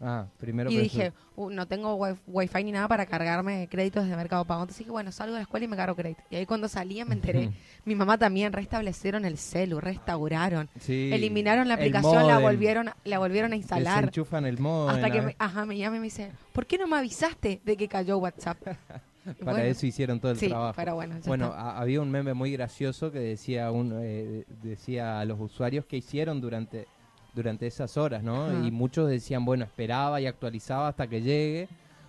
Ah, 0.07 0.27
primero 0.39 0.71
y 0.71 0.77
dije, 0.77 1.13
"Uh, 1.35 1.49
no 1.49 1.67
tengo 1.67 1.95
wi- 1.97 2.19
wifi 2.27 2.63
ni 2.63 2.73
nada 2.73 2.87
para 2.89 3.07
cargarme 3.07 3.67
créditos 3.71 4.07
de 4.07 4.15
Mercado 4.17 4.45
Pago. 4.45 4.61
Entonces 4.63 4.81
dije, 4.81 4.91
bueno, 4.91 5.11
salgo 5.13 5.33
de 5.33 5.39
la 5.39 5.43
escuela 5.45 5.65
y 5.65 5.69
me 5.69 5.77
cargo 5.77 5.97
crédito. 5.97 6.23
Y 6.29 6.37
ahí 6.37 6.45
cuando 6.47 6.69
salía 6.69 7.05
me 7.07 7.15
enteré. 7.15 7.51
Mi 7.87 7.95
mamá 7.95 8.19
también 8.19 8.53
restablecieron 8.53 9.25
el 9.25 9.39
celu, 9.39 9.81
restauraron. 9.81 10.69
Sí, 10.79 11.11
Eliminaron 11.13 11.69
la 11.69 11.75
aplicación, 11.75 12.27
la 12.27 12.39
volvieron, 12.39 12.91
la 13.05 13.19
volvieron 13.19 13.53
a 13.53 13.57
instalar. 13.57 13.97
Desenchufan 14.07 14.45
el 14.45 14.59
modem. 14.59 14.95
Hasta 14.97 15.11
que 15.11 15.23
me, 15.23 15.37
ajá, 15.39 15.65
me 15.65 15.79
llama 15.79 15.97
y 15.97 16.01
me 16.01 16.05
dice, 16.05 16.31
¿por 16.53 16.67
qué 16.67 16.77
no 16.77 16.87
me 16.87 16.97
avisaste 16.99 17.61
de 17.65 17.77
que 17.77 17.89
cayó 17.89 18.19
WhatsApp? 18.19 18.59
Para 19.25 19.53
bueno, 19.53 19.59
eso 19.61 19.87
hicieron 19.87 20.21
todo 20.21 20.33
el 20.33 20.39
sí, 20.39 20.49
trabajo. 20.49 20.75
pero 20.77 20.97
bueno, 20.97 21.47
había 21.55 22.03
un 22.03 22.11
meme 22.11 22.35
muy 22.35 22.53
gracioso 22.53 23.11
que 23.11 23.21
decía 23.21 23.71
un, 23.71 23.99
eh, 24.03 24.45
decía 24.63 25.19
a 25.19 25.25
los 25.25 25.41
usuarios 25.41 25.87
que 25.87 25.97
hicieron 25.97 26.43
durante 26.43 26.87
durante 27.35 27.67
esas 27.67 27.97
horas, 27.97 28.23
¿no? 28.23 28.45
Ajá. 28.47 28.65
Y 28.67 28.71
muchos 28.71 29.09
decían, 29.11 29.45
bueno, 29.45 29.65
esperaba 29.65 30.21
y 30.21 30.27
actualizaba 30.27 30.89
hasta 30.89 31.07
que 31.07 31.23
llegue. 31.23 31.69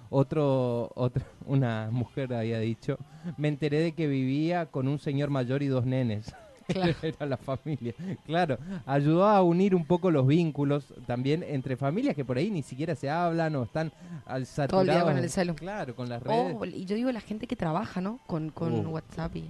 Otro, 0.10 0.91
otra, 0.96 1.24
una 1.46 1.89
mujer 1.91 2.34
había 2.34 2.60
dicho, 2.60 2.98
me 3.38 3.48
enteré 3.48 3.79
de 3.79 3.91
que 3.94 4.08
vivía 4.08 4.67
con 4.67 4.88
un 4.88 5.00
señor 5.00 5.29
mayor 5.29 5.63
y 5.63 5.67
dos 5.67 5.86
nenes. 5.86 6.34
Claro. 6.67 6.96
Era 7.03 7.27
la 7.27 7.38
familia. 7.38 7.94
Claro, 8.25 8.58
ayudó 8.88 9.27
a 9.27 9.44
unir 9.44 9.75
un 9.75 9.86
poco 9.86 10.10
los 10.10 10.25
vínculos 10.25 10.96
también 11.05 11.44
entre 11.44 11.77
familias 11.77 12.15
que 12.15 12.25
por 12.25 12.38
ahí 12.38 12.50
ni 12.50 12.63
siquiera 12.63 12.96
se 12.96 13.08
hablan 13.08 13.55
o 13.55 13.62
están 13.65 13.91
al 14.25 14.48
Todo 14.67 14.82
el 14.82 14.88
día 14.88 15.01
con 15.03 15.13
saturados. 15.13 15.24
el 15.25 15.29
celu. 15.29 15.53
Claro, 15.55 15.96
con 15.96 16.10
las 16.10 16.24
redes. 16.24 16.55
Oh, 16.60 16.65
y 16.65 16.86
yo 16.86 16.96
digo 16.96 17.12
la 17.12 17.22
gente 17.22 17.46
que 17.46 17.55
trabaja, 17.55 18.01
¿no? 18.01 18.20
Con, 18.25 18.50
con 18.50 18.84
Uh. 18.84 18.89
WhatsApp 18.89 19.36
y 19.36 19.46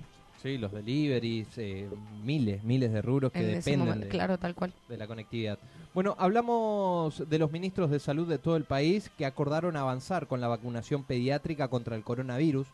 Sí, 0.46 0.60
los 0.60 0.72
deliveries, 0.72 1.48
eh, 1.58 1.90
miles, 2.24 2.64
miles 2.64 2.94
de 2.94 3.02
rubros 3.02 3.32
que 3.32 3.40
en 3.40 3.48
dependen 3.48 3.80
momento. 3.80 4.06
de, 4.06 4.12
Claro, 4.12 4.38
tal 4.38 4.54
cual. 4.54 4.72
de 4.88 4.96
la 4.96 5.08
conectividad. 5.08 5.58
Bueno, 5.96 6.16
hablamos 6.20 7.28
de 7.28 7.40
los 7.40 7.52
ministros 7.52 7.90
de 7.90 8.00
salud 8.00 8.28
de 8.28 8.38
todo 8.38 8.56
el 8.56 8.64
país 8.64 9.10
que 9.18 9.26
acordaron 9.26 9.76
avanzar 9.76 10.28
con 10.28 10.42
la 10.42 10.48
vacunación 10.48 11.04
pediátrica 11.04 11.68
contra 11.70 11.96
el 11.96 12.04
coronavirus. 12.04 12.68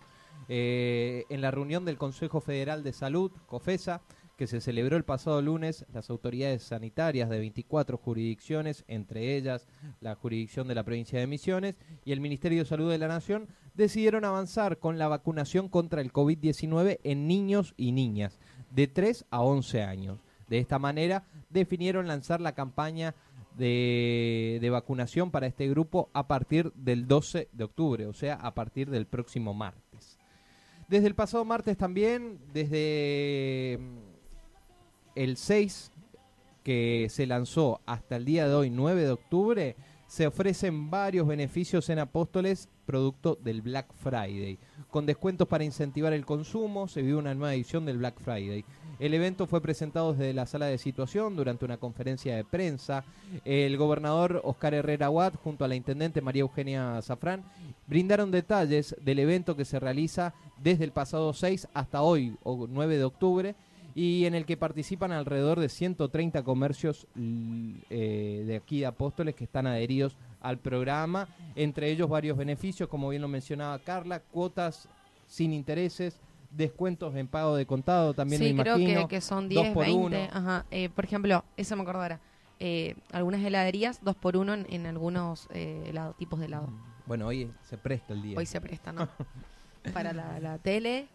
Eh, 0.49 1.23
en 1.29 1.39
la 1.39 1.49
reunión 1.49 1.85
del 1.85 1.97
Consejo 1.97 2.41
Federal 2.41 2.83
de 2.83 2.91
Salud, 2.91 3.31
COFESA, 3.47 4.01
que 4.35 4.47
se 4.47 4.59
celebró 4.59 4.97
el 4.97 5.05
pasado 5.05 5.41
lunes, 5.41 5.85
las 5.93 6.09
autoridades 6.09 6.63
sanitarias 6.63 7.29
de 7.29 7.39
24 7.39 7.97
jurisdicciones, 7.97 8.83
entre 8.89 9.37
ellas 9.37 9.65
la 10.01 10.15
jurisdicción 10.15 10.67
de 10.67 10.75
la 10.75 10.83
provincia 10.83 11.19
de 11.19 11.27
Misiones 11.27 11.75
y 12.03 12.11
el 12.11 12.19
Ministerio 12.19 12.59
de 12.59 12.65
Salud 12.65 12.91
de 12.91 12.97
la 12.97 13.07
Nación, 13.07 13.47
decidieron 13.73 14.25
avanzar 14.25 14.79
con 14.79 14.97
la 14.97 15.07
vacunación 15.07 15.69
contra 15.69 16.01
el 16.01 16.11
COVID-19 16.11 16.99
en 17.03 17.27
niños 17.27 17.73
y 17.77 17.91
niñas 17.91 18.39
de 18.71 18.87
3 18.87 19.25
a 19.29 19.41
11 19.41 19.83
años. 19.83 20.19
De 20.47 20.59
esta 20.59 20.79
manera, 20.79 21.23
definieron 21.49 22.07
lanzar 22.07 22.41
la 22.41 22.53
campaña 22.53 23.15
de, 23.57 24.59
de 24.61 24.69
vacunación 24.69 25.31
para 25.31 25.47
este 25.47 25.67
grupo 25.69 26.09
a 26.13 26.27
partir 26.27 26.71
del 26.73 27.07
12 27.07 27.49
de 27.51 27.63
octubre, 27.63 28.05
o 28.07 28.13
sea, 28.13 28.35
a 28.35 28.53
partir 28.53 28.89
del 28.89 29.05
próximo 29.05 29.53
martes. 29.53 30.17
Desde 30.87 31.07
el 31.07 31.15
pasado 31.15 31.45
martes 31.45 31.77
también, 31.77 32.37
desde 32.53 33.79
mm, 33.79 33.97
el 35.15 35.37
6 35.37 35.91
que 36.63 37.07
se 37.09 37.25
lanzó 37.25 37.81
hasta 37.85 38.17
el 38.17 38.25
día 38.25 38.47
de 38.47 38.53
hoy, 38.53 38.69
9 38.69 39.01
de 39.01 39.11
octubre, 39.11 39.75
se 40.07 40.27
ofrecen 40.27 40.89
varios 40.89 41.25
beneficios 41.25 41.89
en 41.89 41.99
Apóstoles 41.99 42.67
producto 42.91 43.39
del 43.41 43.61
Black 43.61 43.87
Friday. 44.03 44.59
Con 44.89 45.05
descuentos 45.05 45.47
para 45.47 45.63
incentivar 45.63 46.11
el 46.11 46.25
consumo, 46.25 46.89
se 46.89 47.01
vive 47.01 47.15
una 47.15 47.33
nueva 47.33 47.55
edición 47.55 47.85
del 47.85 47.99
Black 47.99 48.19
Friday. 48.19 48.65
El 48.99 49.13
evento 49.13 49.47
fue 49.47 49.61
presentado 49.61 50.11
desde 50.11 50.33
la 50.33 50.45
sala 50.45 50.65
de 50.65 50.77
situación 50.77 51.37
durante 51.37 51.63
una 51.63 51.77
conferencia 51.77 52.35
de 52.35 52.43
prensa. 52.43 53.05
El 53.45 53.77
gobernador 53.77 54.41
Oscar 54.43 54.73
Herrera 54.73 55.09
Watt 55.09 55.37
junto 55.37 55.63
a 55.63 55.69
la 55.69 55.75
intendente 55.75 56.19
María 56.19 56.41
Eugenia 56.41 57.01
Zafrán 57.01 57.45
brindaron 57.87 58.29
detalles 58.29 58.93
del 59.01 59.19
evento 59.19 59.55
que 59.55 59.63
se 59.63 59.79
realiza 59.79 60.33
desde 60.61 60.83
el 60.83 60.91
pasado 60.91 61.31
6 61.31 61.69
hasta 61.73 62.01
hoy, 62.01 62.35
o 62.43 62.67
9 62.67 62.97
de 62.97 63.03
octubre, 63.05 63.55
y 63.95 64.25
en 64.25 64.35
el 64.35 64.45
que 64.45 64.57
participan 64.57 65.11
alrededor 65.11 65.59
de 65.59 65.69
130 65.69 66.43
comercios 66.43 67.07
eh, 67.89 68.43
de 68.45 68.55
aquí 68.55 68.79
de 68.81 68.85
Apóstoles 68.85 69.35
que 69.35 69.43
están 69.43 69.67
adheridos 69.67 70.17
al 70.41 70.57
programa, 70.59 71.27
entre 71.55 71.91
ellos 71.91 72.09
varios 72.09 72.37
beneficios, 72.37 72.89
como 72.89 73.09
bien 73.09 73.21
lo 73.21 73.27
mencionaba 73.27 73.77
Carla, 73.79 74.19
cuotas 74.21 74.87
sin 75.27 75.53
intereses, 75.53 76.19
descuentos 76.51 77.15
en 77.15 77.27
pago 77.27 77.55
de 77.55 77.65
contado, 77.65 78.13
también 78.13 78.41
sí, 78.41 78.53
me 78.53 78.63
creo 78.63 78.77
imagino. 78.77 79.07
que, 79.07 79.15
que 79.15 79.21
son 79.21 79.47
dos 79.49 79.63
10, 79.63 79.73
por 79.73 79.85
20. 79.85 79.97
uno. 80.05 80.17
Ajá. 80.31 80.65
Eh, 80.71 80.89
por 80.89 81.05
ejemplo, 81.05 81.43
eso 81.57 81.75
me 81.75 81.83
acordara. 81.83 82.19
Eh, 82.59 82.95
algunas 83.11 83.41
heladerías, 83.43 84.03
dos 84.03 84.15
por 84.15 84.37
uno 84.37 84.53
en, 84.53 84.65
en 84.69 84.85
algunos 84.85 85.47
eh, 85.53 85.83
helado- 85.87 86.15
tipos 86.15 86.39
de 86.39 86.45
helado. 86.47 86.69
Bueno, 87.05 87.27
hoy 87.27 87.51
se 87.63 87.77
presta 87.77 88.13
el 88.13 88.21
día. 88.21 88.37
Hoy 88.37 88.45
se 88.45 88.59
presta, 88.61 88.91
¿no? 88.91 89.07
Para 89.93 90.13
la, 90.13 90.39
la 90.39 90.57
tele, 90.59 91.07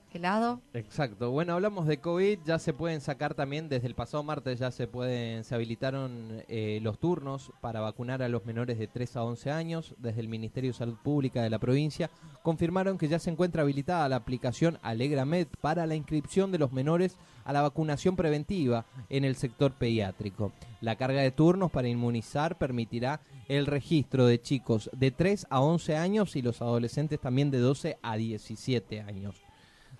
Exacto. 0.72 1.30
Bueno, 1.30 1.52
hablamos 1.52 1.86
de 1.86 1.98
COVID, 1.98 2.38
ya 2.44 2.58
se 2.58 2.72
pueden 2.72 3.00
sacar 3.00 3.34
también 3.34 3.68
desde 3.68 3.86
el 3.86 3.94
pasado 3.94 4.22
martes 4.22 4.58
ya 4.58 4.70
se 4.70 4.86
pueden 4.86 5.44
se 5.44 5.54
habilitaron 5.54 6.42
eh, 6.48 6.78
los 6.82 6.98
turnos 6.98 7.52
para 7.60 7.80
vacunar 7.80 8.22
a 8.22 8.28
los 8.28 8.44
menores 8.44 8.78
de 8.78 8.86
3 8.86 9.16
a 9.16 9.24
11 9.24 9.50
años. 9.50 9.94
Desde 9.98 10.20
el 10.20 10.28
Ministerio 10.28 10.70
de 10.70 10.78
Salud 10.78 10.96
Pública 11.02 11.42
de 11.42 11.50
la 11.50 11.58
provincia 11.58 12.10
confirmaron 12.42 12.98
que 12.98 13.08
ya 13.08 13.18
se 13.18 13.30
encuentra 13.30 13.62
habilitada 13.62 14.08
la 14.08 14.16
aplicación 14.16 14.78
AlegraMed 14.82 15.48
para 15.60 15.86
la 15.86 15.94
inscripción 15.94 16.52
de 16.52 16.58
los 16.58 16.72
menores 16.72 17.16
a 17.44 17.52
la 17.52 17.62
vacunación 17.62 18.16
preventiva 18.16 18.86
en 19.08 19.24
el 19.24 19.36
sector 19.36 19.72
pediátrico. 19.72 20.52
La 20.80 20.96
carga 20.96 21.20
de 21.20 21.30
turnos 21.30 21.70
para 21.70 21.88
inmunizar 21.88 22.58
permitirá 22.58 23.20
el 23.48 23.66
registro 23.66 24.26
de 24.26 24.40
chicos 24.40 24.90
de 24.92 25.10
3 25.10 25.46
a 25.50 25.60
11 25.60 25.96
años 25.96 26.36
y 26.36 26.42
los 26.42 26.60
adolescentes 26.62 27.20
también 27.20 27.50
de 27.50 27.58
12 27.58 27.98
a 28.02 28.16
17 28.16 29.00
años. 29.00 29.45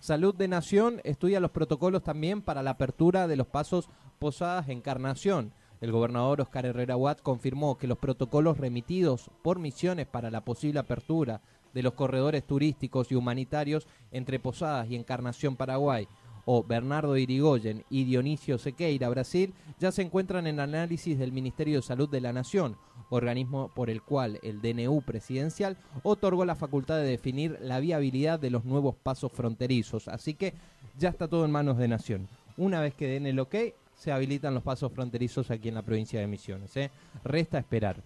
Salud 0.07 0.37
de 0.37 0.47
Nación 0.47 1.01
estudia 1.03 1.41
los 1.41 1.51
protocolos 1.51 2.05
también 2.05 2.41
para 2.41 2.63
la 2.63 2.71
apertura 2.71 3.27
de 3.27 3.35
los 3.35 3.49
pasos 3.49 3.89
Posadas 4.21 4.69
Encarnación. 4.69 5.53
El 5.81 5.91
gobernador 5.91 6.41
Oscar 6.41 6.65
Herrera 6.65 6.97
Watt 6.97 7.23
confirmó 7.23 7.77
que 7.77 7.89
los 7.89 7.99
protocolos 7.99 8.57
remitidos 8.57 9.29
por 9.43 9.59
misiones 9.59 10.07
para 10.07 10.31
la 10.31 10.45
posible 10.45 10.79
apertura 10.79 11.41
de 11.75 11.83
los 11.83 11.95
corredores 11.95 12.47
turísticos 12.47 13.11
y 13.11 13.17
humanitarios 13.17 13.89
entre 14.13 14.39
Posadas 14.39 14.89
y 14.89 14.95
Encarnación 14.95 15.57
Paraguay 15.57 16.07
o 16.45 16.63
Bernardo 16.63 17.17
Irigoyen 17.17 17.85
y 17.91 18.05
Dionisio 18.05 18.59
Sequeira, 18.59 19.09
Brasil, 19.09 19.55
ya 19.81 19.91
se 19.91 20.03
encuentran 20.03 20.47
en 20.47 20.61
análisis 20.61 21.19
del 21.19 21.33
Ministerio 21.33 21.79
de 21.79 21.83
Salud 21.83 22.09
de 22.09 22.21
la 22.21 22.33
Nación, 22.33 22.77
organismo 23.11 23.71
por 23.75 23.91
el 23.91 24.03
cual 24.03 24.39
el 24.43 24.61
DNU 24.61 25.03
presidencial 25.03 25.77
otorgó 26.03 26.45
la 26.45 26.55
facultad 26.55 26.97
de 26.97 27.05
definir 27.05 27.59
la 27.61 27.81
viabilidad 27.81 28.39
de 28.39 28.51
los 28.51 28.65
nuevos 28.65 28.97
pasos 28.97 29.33
fronterizos. 29.33 30.09
Así 30.09 30.35
que 30.35 30.55
ya 30.99 31.09
está 31.09 31.29
todo 31.29 31.45
en 31.45 31.53
manos 31.53 31.79
de 31.79 31.89
Nación. 31.89 32.29
Una 32.57 32.81
vez 32.81 32.95
que 32.95 33.07
den 33.07 33.27
el 33.27 33.39
ok, 33.39 33.55
se 33.95 34.13
habilitan 34.13 34.55
los 34.55 34.63
pasos 34.63 34.93
fronterizos 34.93 35.51
aquí 35.51 35.69
en 35.69 35.75
la 35.75 35.83
provincia 35.83 36.21
de 36.21 36.27
Misiones. 36.27 36.77
¿eh? 36.77 36.91
Resta 37.25 37.59
esperar. 37.59 38.03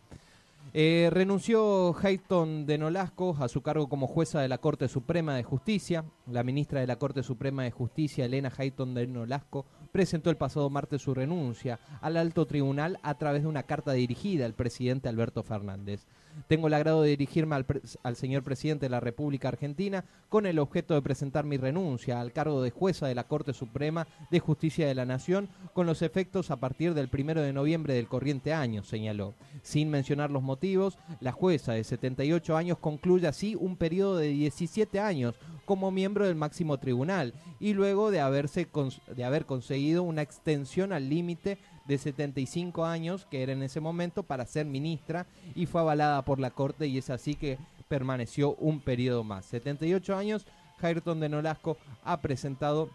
Eh, 0.73 1.09
renunció 1.11 1.97
Hayton 2.01 2.65
de 2.65 2.79
Nolasco 2.79 3.37
a 3.41 3.49
su 3.49 3.61
cargo 3.61 3.89
como 3.89 4.07
jueza 4.07 4.41
de 4.41 4.47
la 4.47 4.59
Corte 4.59 4.87
Suprema 4.87 5.35
de 5.35 5.43
Justicia. 5.43 6.05
La 6.29 6.45
ministra 6.45 6.81
de 6.81 6.87
la 6.87 6.97
Corte 6.97 7.25
Suprema 7.25 7.65
de 7.65 7.73
Justicia, 7.73 8.25
Elena 8.25 8.53
Hayton 8.57 8.95
de 8.95 9.09
Nolasco, 9.09 9.67
presentó 9.91 10.31
el 10.31 10.37
pasado 10.37 10.71
martes 10.71 11.03
su 11.03 11.13
renuncia 11.13 11.81
al 12.01 12.17
alto 12.17 12.47
tribunal 12.47 13.01
a 13.03 13.19
través 13.19 13.43
de 13.43 13.49
una 13.49 13.65
carta 13.65 13.93
dirigida 13.93 14.47
al 14.47 14.55
presidente 14.55 15.09
Alberto 15.09 15.43
Fernández. 15.43 16.07
Tengo 16.49 16.67
el 16.67 16.75
agrado 16.75 17.03
de 17.03 17.11
dirigirme 17.11 17.57
al, 17.57 17.67
al 18.03 18.17
señor 18.17 18.43
presidente 18.43 18.87
de 18.87 18.91
la 18.91 19.01
República 19.01 19.49
Argentina 19.49 20.05
con 20.29 20.47
el 20.47 20.59
objeto 20.59 20.95
de 20.95 21.03
presentar 21.03 21.45
mi 21.45 21.57
renuncia 21.57 22.21
al 22.21 22.33
cargo 22.33 22.63
de 22.63 22.71
jueza 22.71 23.07
de 23.07 23.15
la 23.15 23.25
Corte 23.25 23.53
Suprema 23.53 24.07
de 24.31 24.41
Justicia 24.41 24.87
de 24.87 24.95
la 24.95 25.07
Nación 25.07 25.49
con 25.73 25.87
los 25.87 26.03
efectos 26.03 26.51
a 26.51 26.57
partir 26.57 26.95
del 26.95 27.09
primero 27.09 27.43
de 27.43 27.53
noviembre 27.53 27.95
del 27.95 28.09
corriente 28.09 28.53
año, 28.53 28.85
señaló. 28.85 29.35
Sin 29.63 29.91
mencionar 29.91 30.31
los 30.31 30.43
motivos, 30.43 30.99
la 31.21 31.33
jueza 31.33 31.73
de 31.73 31.85
78 31.85 32.57
años 32.57 32.79
concluye 32.79 33.27
así 33.27 33.55
un 33.55 33.77
periodo 33.77 34.17
de 34.17 34.29
17 34.29 35.01
años 35.01 35.35
como 35.65 35.91
miembro 35.91 36.27
del 36.27 36.35
máximo 36.35 36.79
tribunal 36.79 37.33
y 37.61 37.75
luego 37.75 38.11
de, 38.11 38.21
haberse 38.21 38.67
de 39.15 39.25
haber 39.25 39.47
conseguido 39.47 40.03
una 40.03 40.23
extensión 40.23 40.93
al 40.93 41.09
límite 41.09 41.59
de 41.91 41.99
75 41.99 42.85
años, 42.87 43.27
que 43.31 43.43
era 43.43 43.53
en 43.53 43.63
ese 43.63 43.81
momento, 43.81 44.23
para 44.23 44.47
ser 44.47 44.65
ministra 44.65 45.27
y 45.55 45.67
fue 45.67 45.81
avalada 45.81 46.25
por 46.25 46.39
la 46.39 46.51
Corte 46.53 46.87
y 46.87 46.99
es 46.99 47.11
así 47.11 47.35
que 47.35 47.59
permaneció 47.89 48.55
un 48.55 48.81
periodo 48.81 49.25
más. 49.25 49.45
78 49.47 50.17
años, 50.17 50.47
Jairton 50.79 51.19
de 51.21 51.29
Nolasco 51.29 51.77
ha 52.05 52.21
presentado 52.21 52.91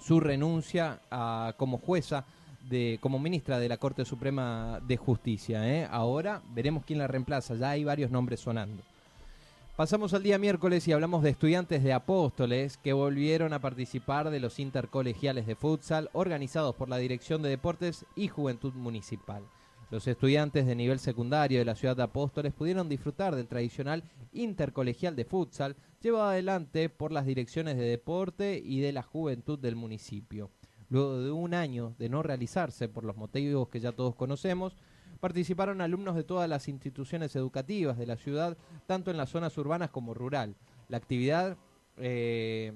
su 0.00 0.18
renuncia 0.18 1.00
a- 1.10 1.52
como 1.58 1.76
jueza 1.78 2.24
de 2.68 2.98
como 3.02 3.18
ministra 3.18 3.58
de 3.58 3.68
la 3.68 3.76
Corte 3.76 4.04
Suprema 4.04 4.80
de 4.86 4.96
Justicia. 4.96 5.68
¿eh? 5.68 5.86
Ahora 5.90 6.40
veremos 6.54 6.84
quién 6.84 6.98
la 7.00 7.06
reemplaza. 7.08 7.54
Ya 7.54 7.70
hay 7.70 7.84
varios 7.84 8.10
nombres 8.10 8.40
sonando. 8.40 8.82
Pasamos 9.76 10.12
al 10.12 10.22
día 10.22 10.36
miércoles 10.36 10.86
y 10.86 10.92
hablamos 10.92 11.22
de 11.22 11.30
estudiantes 11.30 11.82
de 11.82 11.94
Apóstoles 11.94 12.76
que 12.76 12.92
volvieron 12.92 13.54
a 13.54 13.62
participar 13.62 14.28
de 14.28 14.38
los 14.38 14.58
intercolegiales 14.58 15.46
de 15.46 15.56
futsal 15.56 16.10
organizados 16.12 16.74
por 16.74 16.90
la 16.90 16.98
Dirección 16.98 17.40
de 17.40 17.48
Deportes 17.48 18.04
y 18.14 18.28
Juventud 18.28 18.74
Municipal. 18.74 19.42
Los 19.90 20.06
estudiantes 20.06 20.66
de 20.66 20.74
nivel 20.74 20.98
secundario 20.98 21.58
de 21.58 21.64
la 21.64 21.74
ciudad 21.74 21.96
de 21.96 22.02
Apóstoles 22.02 22.52
pudieron 22.52 22.90
disfrutar 22.90 23.34
del 23.34 23.48
tradicional 23.48 24.04
intercolegial 24.34 25.16
de 25.16 25.24
futsal 25.24 25.74
llevado 26.02 26.26
adelante 26.26 26.90
por 26.90 27.10
las 27.10 27.24
direcciones 27.24 27.78
de 27.78 27.84
deporte 27.84 28.60
y 28.62 28.80
de 28.80 28.92
la 28.92 29.02
juventud 29.02 29.58
del 29.58 29.74
municipio. 29.74 30.50
Luego 30.90 31.18
de 31.22 31.30
un 31.30 31.54
año 31.54 31.94
de 31.98 32.10
no 32.10 32.22
realizarse 32.22 32.90
por 32.90 33.04
los 33.04 33.16
motivos 33.16 33.70
que 33.70 33.80
ya 33.80 33.92
todos 33.92 34.16
conocemos, 34.16 34.76
participaron 35.22 35.80
alumnos 35.80 36.16
de 36.16 36.24
todas 36.24 36.48
las 36.48 36.66
instituciones 36.66 37.36
educativas 37.36 37.96
de 37.96 38.06
la 38.06 38.16
ciudad, 38.16 38.58
tanto 38.88 39.12
en 39.12 39.16
las 39.16 39.30
zonas 39.30 39.56
urbanas 39.56 39.88
como 39.90 40.14
rural. 40.14 40.56
La 40.88 40.96
actividad, 40.96 41.56
eh, 41.96 42.72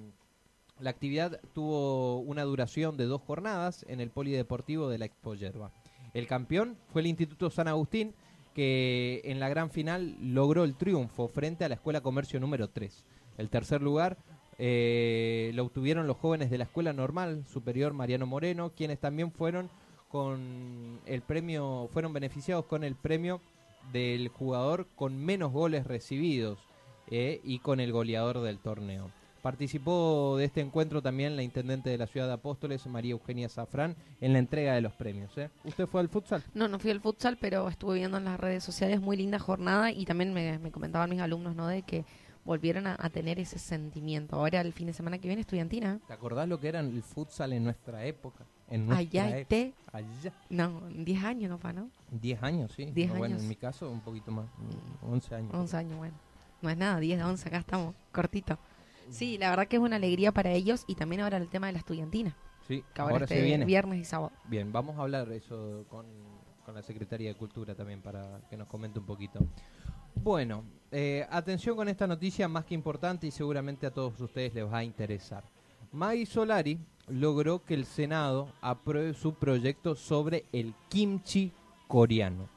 la 0.78 0.90
actividad 0.90 1.40
tuvo 1.54 2.20
una 2.20 2.44
duración 2.44 2.96
de 2.96 3.06
dos 3.06 3.20
jornadas 3.20 3.84
en 3.88 4.00
el 4.00 4.10
polideportivo 4.10 4.88
de 4.88 4.98
la 4.98 5.06
Expo 5.06 5.34
Yerba. 5.34 5.72
El 6.14 6.28
campeón 6.28 6.76
fue 6.92 7.00
el 7.00 7.08
Instituto 7.08 7.50
San 7.50 7.66
Agustín, 7.66 8.14
que 8.54 9.22
en 9.24 9.40
la 9.40 9.48
gran 9.48 9.72
final 9.72 10.14
logró 10.20 10.62
el 10.62 10.76
triunfo 10.76 11.26
frente 11.26 11.64
a 11.64 11.68
la 11.68 11.74
Escuela 11.74 12.00
Comercio 12.00 12.38
número 12.38 12.70
3. 12.70 13.04
El 13.38 13.50
tercer 13.50 13.82
lugar 13.82 14.18
Eh, 14.58 15.50
lo 15.54 15.64
obtuvieron 15.64 16.06
los 16.06 16.16
jóvenes 16.16 16.50
de 16.50 16.56
la 16.56 16.64
Escuela 16.64 16.92
Normal 16.92 17.44
Superior 17.46 17.92
Mariano 17.92 18.26
Moreno, 18.26 18.72
quienes 18.74 18.98
también 18.98 19.30
fueron 19.30 19.68
con 20.16 20.98
el 21.04 21.20
premio, 21.20 21.90
fueron 21.92 22.14
beneficiados 22.14 22.64
con 22.64 22.84
el 22.84 22.94
premio 22.94 23.42
del 23.92 24.28
jugador 24.28 24.86
con 24.94 25.22
menos 25.22 25.52
goles 25.52 25.86
recibidos 25.86 26.58
eh, 27.10 27.42
y 27.44 27.58
con 27.58 27.80
el 27.80 27.92
goleador 27.92 28.40
del 28.40 28.58
torneo. 28.58 29.10
Participó 29.42 30.36
de 30.38 30.46
este 30.46 30.62
encuentro 30.62 31.02
también 31.02 31.36
la 31.36 31.42
intendente 31.42 31.90
de 31.90 31.98
la 31.98 32.06
ciudad 32.06 32.28
de 32.28 32.32
Apóstoles, 32.32 32.86
María 32.86 33.12
Eugenia 33.12 33.50
Zafrán, 33.50 33.94
en 34.22 34.32
la 34.32 34.38
entrega 34.38 34.74
de 34.74 34.80
los 34.80 34.94
premios. 34.94 35.36
¿eh? 35.36 35.50
¿Usted 35.64 35.86
fue 35.86 36.00
al 36.00 36.08
futsal? 36.08 36.42
No, 36.54 36.66
no 36.66 36.78
fui 36.78 36.90
al 36.90 37.02
futsal, 37.02 37.36
pero 37.38 37.68
estuve 37.68 37.96
viendo 37.96 38.16
en 38.16 38.24
las 38.24 38.40
redes 38.40 38.64
sociales 38.64 39.02
muy 39.02 39.18
linda 39.18 39.38
jornada 39.38 39.92
y 39.92 40.06
también 40.06 40.32
me, 40.32 40.58
me 40.58 40.72
comentaban 40.72 41.10
mis 41.10 41.20
alumnos, 41.20 41.54
¿no? 41.54 41.66
De 41.68 41.82
que 41.82 42.06
volvieron 42.46 42.86
a, 42.86 42.96
a 42.98 43.10
tener 43.10 43.38
ese 43.38 43.58
sentimiento. 43.58 44.36
Ahora 44.36 44.60
el 44.62 44.72
fin 44.72 44.86
de 44.86 44.92
semana 44.94 45.18
que 45.18 45.28
viene 45.28 45.40
estudiantina. 45.42 46.00
¿Te 46.06 46.12
acordás 46.14 46.48
lo 46.48 46.58
que 46.58 46.68
era 46.68 46.80
el 46.80 47.02
futsal 47.02 47.52
en 47.52 47.64
nuestra 47.64 48.04
época? 48.06 48.44
En 48.70 48.86
nuestra 48.86 49.24
Allá 49.24 49.38
esté. 49.38 49.74
Allá. 49.92 50.32
No, 50.48 50.80
10 50.88 51.24
años 51.24 51.50
no 51.50 51.58
fue, 51.58 51.72
¿no? 51.72 51.90
10 52.10 52.42
años, 52.42 52.72
sí. 52.74 52.86
10 52.86 53.08
No, 53.10 53.18
Bueno, 53.18 53.34
años. 53.34 53.42
en 53.42 53.48
mi 53.48 53.56
caso 53.56 53.90
un 53.90 54.00
poquito 54.00 54.30
más, 54.32 54.46
mm, 54.46 55.12
11 55.12 55.34
años. 55.34 55.50
11 55.54 55.76
años, 55.76 55.98
bueno. 55.98 56.14
No 56.62 56.70
es 56.70 56.76
nada, 56.76 56.98
10 56.98 57.18
de 57.18 57.24
11, 57.24 57.48
acá 57.48 57.58
estamos, 57.58 57.94
cortito. 58.12 58.58
Sí, 59.10 59.38
la 59.38 59.50
verdad 59.50 59.68
que 59.68 59.76
es 59.76 59.82
una 59.82 59.96
alegría 59.96 60.32
para 60.32 60.50
ellos 60.50 60.84
y 60.88 60.94
también 60.96 61.20
ahora 61.20 61.36
el 61.36 61.48
tema 61.48 61.66
de 61.68 61.74
la 61.74 61.78
estudiantina, 61.80 62.34
Sí, 62.66 62.82
que 62.92 63.00
ahora, 63.00 63.12
ahora 63.14 63.24
este 63.26 63.36
se 63.36 63.42
viene. 63.42 63.64
viernes 63.64 64.00
y 64.00 64.04
sábado. 64.04 64.32
Bien, 64.48 64.72
vamos 64.72 64.98
a 64.98 65.02
hablar 65.02 65.30
eso 65.30 65.84
con, 65.88 66.06
con 66.64 66.74
la 66.74 66.82
Secretaría 66.82 67.28
de 67.28 67.34
Cultura 67.36 67.76
también 67.76 68.00
para 68.02 68.40
que 68.50 68.56
nos 68.56 68.66
comente 68.66 68.98
un 68.98 69.06
poquito. 69.06 69.38
Bueno, 70.16 70.64
eh, 70.92 71.26
atención 71.30 71.76
con 71.76 71.88
esta 71.88 72.06
noticia 72.06 72.48
más 72.48 72.64
que 72.64 72.74
importante 72.74 73.26
y 73.26 73.30
seguramente 73.30 73.86
a 73.86 73.90
todos 73.90 74.20
ustedes 74.20 74.54
les 74.54 74.64
va 74.64 74.78
a 74.78 74.84
interesar. 74.84 75.44
Maggie 75.92 76.26
Solari 76.26 76.78
logró 77.08 77.64
que 77.64 77.74
el 77.74 77.84
Senado 77.84 78.48
apruebe 78.60 79.14
su 79.14 79.34
proyecto 79.34 79.94
sobre 79.94 80.44
el 80.52 80.74
kimchi 80.88 81.52
coreano. 81.88 82.48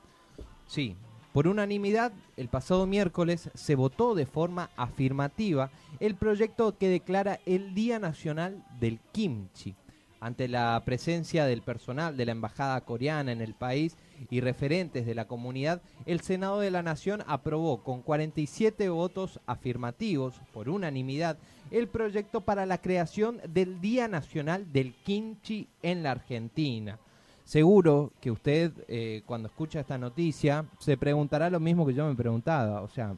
Sí, 0.67 0.95
por 1.33 1.47
unanimidad, 1.47 2.11
el 2.37 2.49
pasado 2.49 2.87
miércoles 2.87 3.49
se 3.53 3.75
votó 3.75 4.15
de 4.15 4.25
forma 4.25 4.71
afirmativa 4.75 5.69
el 5.99 6.15
proyecto 6.15 6.75
que 6.77 6.89
declara 6.89 7.39
el 7.45 7.75
Día 7.75 7.99
Nacional 7.99 8.63
del 8.79 8.99
Kimchi. 9.11 9.75
Ante 10.19 10.47
la 10.47 10.81
presencia 10.83 11.45
del 11.45 11.61
personal 11.61 12.17
de 12.17 12.25
la 12.25 12.31
Embajada 12.31 12.81
coreana 12.81 13.31
en 13.31 13.41
el 13.41 13.53
país 13.53 13.95
y 14.29 14.41
referentes 14.41 15.05
de 15.05 15.15
la 15.15 15.25
comunidad, 15.25 15.81
el 16.05 16.21
Senado 16.21 16.59
de 16.59 16.71
la 16.71 16.83
Nación 16.83 17.23
aprobó 17.27 17.83
con 17.83 18.01
47 18.01 18.89
votos 18.89 19.39
afirmativos, 19.45 20.41
por 20.53 20.69
unanimidad, 20.69 21.37
el 21.71 21.87
proyecto 21.87 22.41
para 22.41 22.65
la 22.65 22.79
creación 22.79 23.39
del 23.47 23.79
Día 23.81 24.07
Nacional 24.07 24.71
del 24.71 24.93
Kimchi 24.93 25.67
en 25.81 26.03
la 26.03 26.11
Argentina. 26.11 26.99
Seguro 27.43 28.11
que 28.21 28.29
usted, 28.29 28.71
eh, 28.87 29.23
cuando 29.25 29.47
escucha 29.47 29.79
esta 29.79 29.97
noticia, 29.97 30.65
se 30.77 30.97
preguntará 30.97 31.49
lo 31.49 31.59
mismo 31.59 31.85
que 31.85 31.95
yo 31.95 32.07
me 32.07 32.15
preguntaba. 32.15 32.81
O 32.81 32.87
sea, 32.87 33.15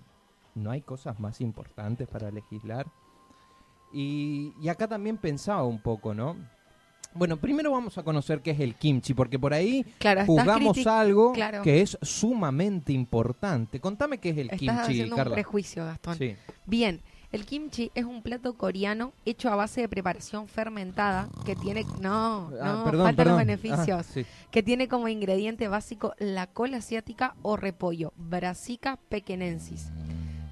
¿no 0.56 0.72
hay 0.72 0.82
cosas 0.82 1.20
más 1.20 1.42
importantes 1.42 2.08
para 2.08 2.32
legislar? 2.32 2.88
Y, 3.92 4.54
y 4.62 4.70
acá 4.70 4.88
también 4.88 5.18
pensaba 5.18 5.66
un 5.66 5.82
poco, 5.82 6.14
¿no? 6.14 6.38
Bueno, 7.14 7.38
primero 7.38 7.72
vamos 7.72 7.98
a 7.98 8.04
conocer 8.04 8.42
qué 8.42 8.52
es 8.52 8.60
el 8.60 8.76
kimchi, 8.76 9.14
porque 9.14 9.38
por 9.38 9.54
ahí 9.54 9.86
Claro, 10.00 10.26
juzgamos 10.26 10.86
algo 10.88 11.34
claro. 11.34 11.62
que 11.62 11.82
es 11.82 11.98
sumamente 12.02 12.94
importante. 12.94 13.80
Contame 13.80 14.18
qué 14.20 14.30
es 14.30 14.38
el 14.38 14.48
Estás 14.52 14.60
kimchi, 14.60 14.78
haciendo 14.80 15.16
un 15.18 15.24
prejuicio, 15.34 15.86
Gastón. 15.86 16.18
Sí. 16.18 16.36
Bien, 16.66 17.02
el 17.34 17.46
kimchi 17.46 17.92
es 17.96 18.06
un 18.06 18.22
plato 18.22 18.54
coreano 18.54 19.14
hecho 19.26 19.50
a 19.50 19.56
base 19.56 19.82
de 19.82 19.90
preparación 19.90 20.48
fermentada 20.48 21.28
que 21.46 21.56
tiene... 21.56 21.86
No, 22.02 22.50
Ah, 22.62 22.74
no, 22.78 22.84
perdón, 22.86 23.06
faltan 23.08 23.16
perdón. 23.16 23.34
los 23.34 23.46
beneficios. 23.46 23.90
Ah, 23.90 24.04
sí. 24.04 24.26
que 24.52 24.64
tiene 24.64 24.88
como 24.88 25.08
ingrediente 25.08 25.68
básico 25.68 26.14
la 26.18 26.48
cola 26.48 26.78
asiática 26.78 27.36
o 27.42 27.58
repollo, 27.58 28.14
Brassica 28.18 28.98
pequenensis. 29.10 29.92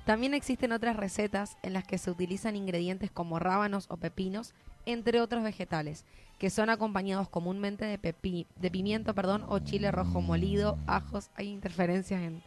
También 0.06 0.34
existen 0.34 0.72
otras 0.72 0.96
recetas 0.96 1.58
en 1.62 1.74
las 1.74 1.84
que 1.84 1.98
se 2.00 2.10
utilizan 2.10 2.56
ingredientes 2.56 3.12
como 3.12 3.38
rábanos 3.40 3.86
o 3.90 3.98
pepinos, 3.98 4.54
entre 4.86 5.22
otros 5.22 5.44
vegetales, 5.44 6.06
que 6.38 6.50
son 6.50 6.70
acompañados 6.70 7.28
comúnmente 7.30 7.86
de, 7.86 8.00
pepi- 8.02 8.48
de 8.56 8.72
pimiento 8.72 9.14
perdón, 9.14 9.46
o 9.50 9.60
chile 9.60 9.92
rojo 9.92 10.22
molido, 10.22 10.78
ajos. 10.88 11.30
¿Hay 11.36 11.48
interferencias 11.50 12.22
en, 12.22 12.42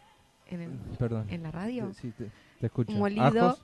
en, 0.47 0.61
el- 0.61 0.71
Perdón. 0.97 1.27
en 1.29 1.43
la 1.43 1.51
radio? 1.51 1.93
Sí, 1.93 2.11
te, 2.11 2.29
te 2.59 2.65
escucho. 2.65 2.91
Molido, 2.93 3.23
Ajos. 3.49 3.61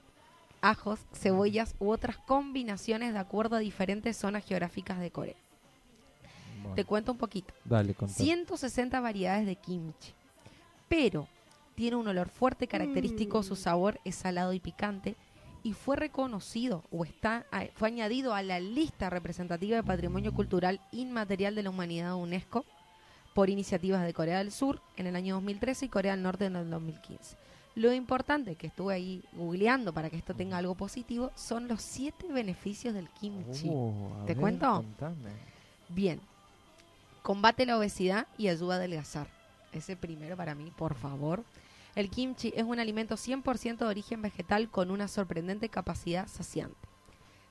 ajos, 0.61 0.99
cebollas 1.13 1.75
u 1.79 1.89
otras 1.89 2.17
combinaciones 2.17 3.13
de 3.13 3.19
acuerdo 3.19 3.55
a 3.55 3.59
diferentes 3.59 4.17
zonas 4.17 4.45
geográficas 4.45 4.99
de 4.99 5.09
Corea. 5.11 5.35
Bueno, 6.61 6.75
Te 6.75 6.83
cuento 6.85 7.11
un 7.13 7.17
poquito. 7.17 7.53
dale, 7.65 7.93
contá. 7.95 8.13
160 8.13 8.99
variedades 8.99 9.45
de 9.45 9.55
kimchi. 9.55 10.13
Pero 10.89 11.27
tiene 11.75 11.95
un 11.95 12.07
olor 12.07 12.27
fuerte 12.29 12.67
característico, 12.67 13.41
su 13.43 13.55
sabor 13.55 13.99
es 14.03 14.15
salado 14.15 14.51
y 14.53 14.59
picante 14.59 15.15
y 15.63 15.73
fue 15.73 15.95
reconocido 15.95 16.83
o 16.91 17.05
está 17.05 17.45
fue 17.75 17.89
añadido 17.89 18.33
a 18.33 18.41
la 18.43 18.59
lista 18.59 19.09
representativa 19.09 19.77
de 19.77 19.83
Patrimonio 19.83 20.33
Cultural 20.33 20.79
Inmaterial 20.91 21.55
de 21.55 21.63
la 21.63 21.69
Humanidad 21.69 22.09
de 22.09 22.13
UNESCO 22.13 22.65
por 23.33 23.49
iniciativas 23.49 24.03
de 24.03 24.13
Corea 24.13 24.39
del 24.39 24.51
Sur 24.51 24.81
en 24.97 25.07
el 25.07 25.15
año 25.15 25.35
2013 25.35 25.85
y 25.85 25.89
Corea 25.89 26.13
del 26.13 26.23
Norte 26.23 26.45
en 26.45 26.55
el 26.55 26.69
2015. 26.69 27.37
Lo 27.75 27.93
importante 27.93 28.55
que 28.55 28.67
estuve 28.67 28.93
ahí 28.93 29.23
googleando 29.33 29.93
para 29.93 30.09
que 30.09 30.17
esto 30.17 30.33
tenga 30.33 30.57
algo 30.57 30.75
positivo 30.75 31.31
son 31.35 31.67
los 31.67 31.81
siete 31.81 32.27
beneficios 32.31 32.93
del 32.93 33.09
kimchi. 33.09 33.69
Oh, 33.71 34.11
¿Te 34.25 34.33
ver, 34.33 34.41
cuento? 34.41 34.73
contame. 34.73 35.29
Bien. 35.87 36.19
Combate 37.21 37.65
la 37.65 37.77
obesidad 37.77 38.27
y 38.37 38.47
ayuda 38.47 38.75
a 38.75 38.77
adelgazar. 38.77 39.27
Ese 39.71 39.95
primero 39.95 40.35
para 40.35 40.55
mí, 40.55 40.71
por 40.75 40.95
favor. 40.95 41.43
El 41.99 42.09
kimchi 42.09 42.53
es 42.55 42.63
un 42.63 42.79
alimento 42.79 43.15
100% 43.15 43.79
de 43.79 43.85
origen 43.85 44.21
vegetal 44.21 44.69
con 44.71 44.89
una 44.89 45.09
sorprendente 45.09 45.67
capacidad 45.67 46.29
saciante. 46.29 46.87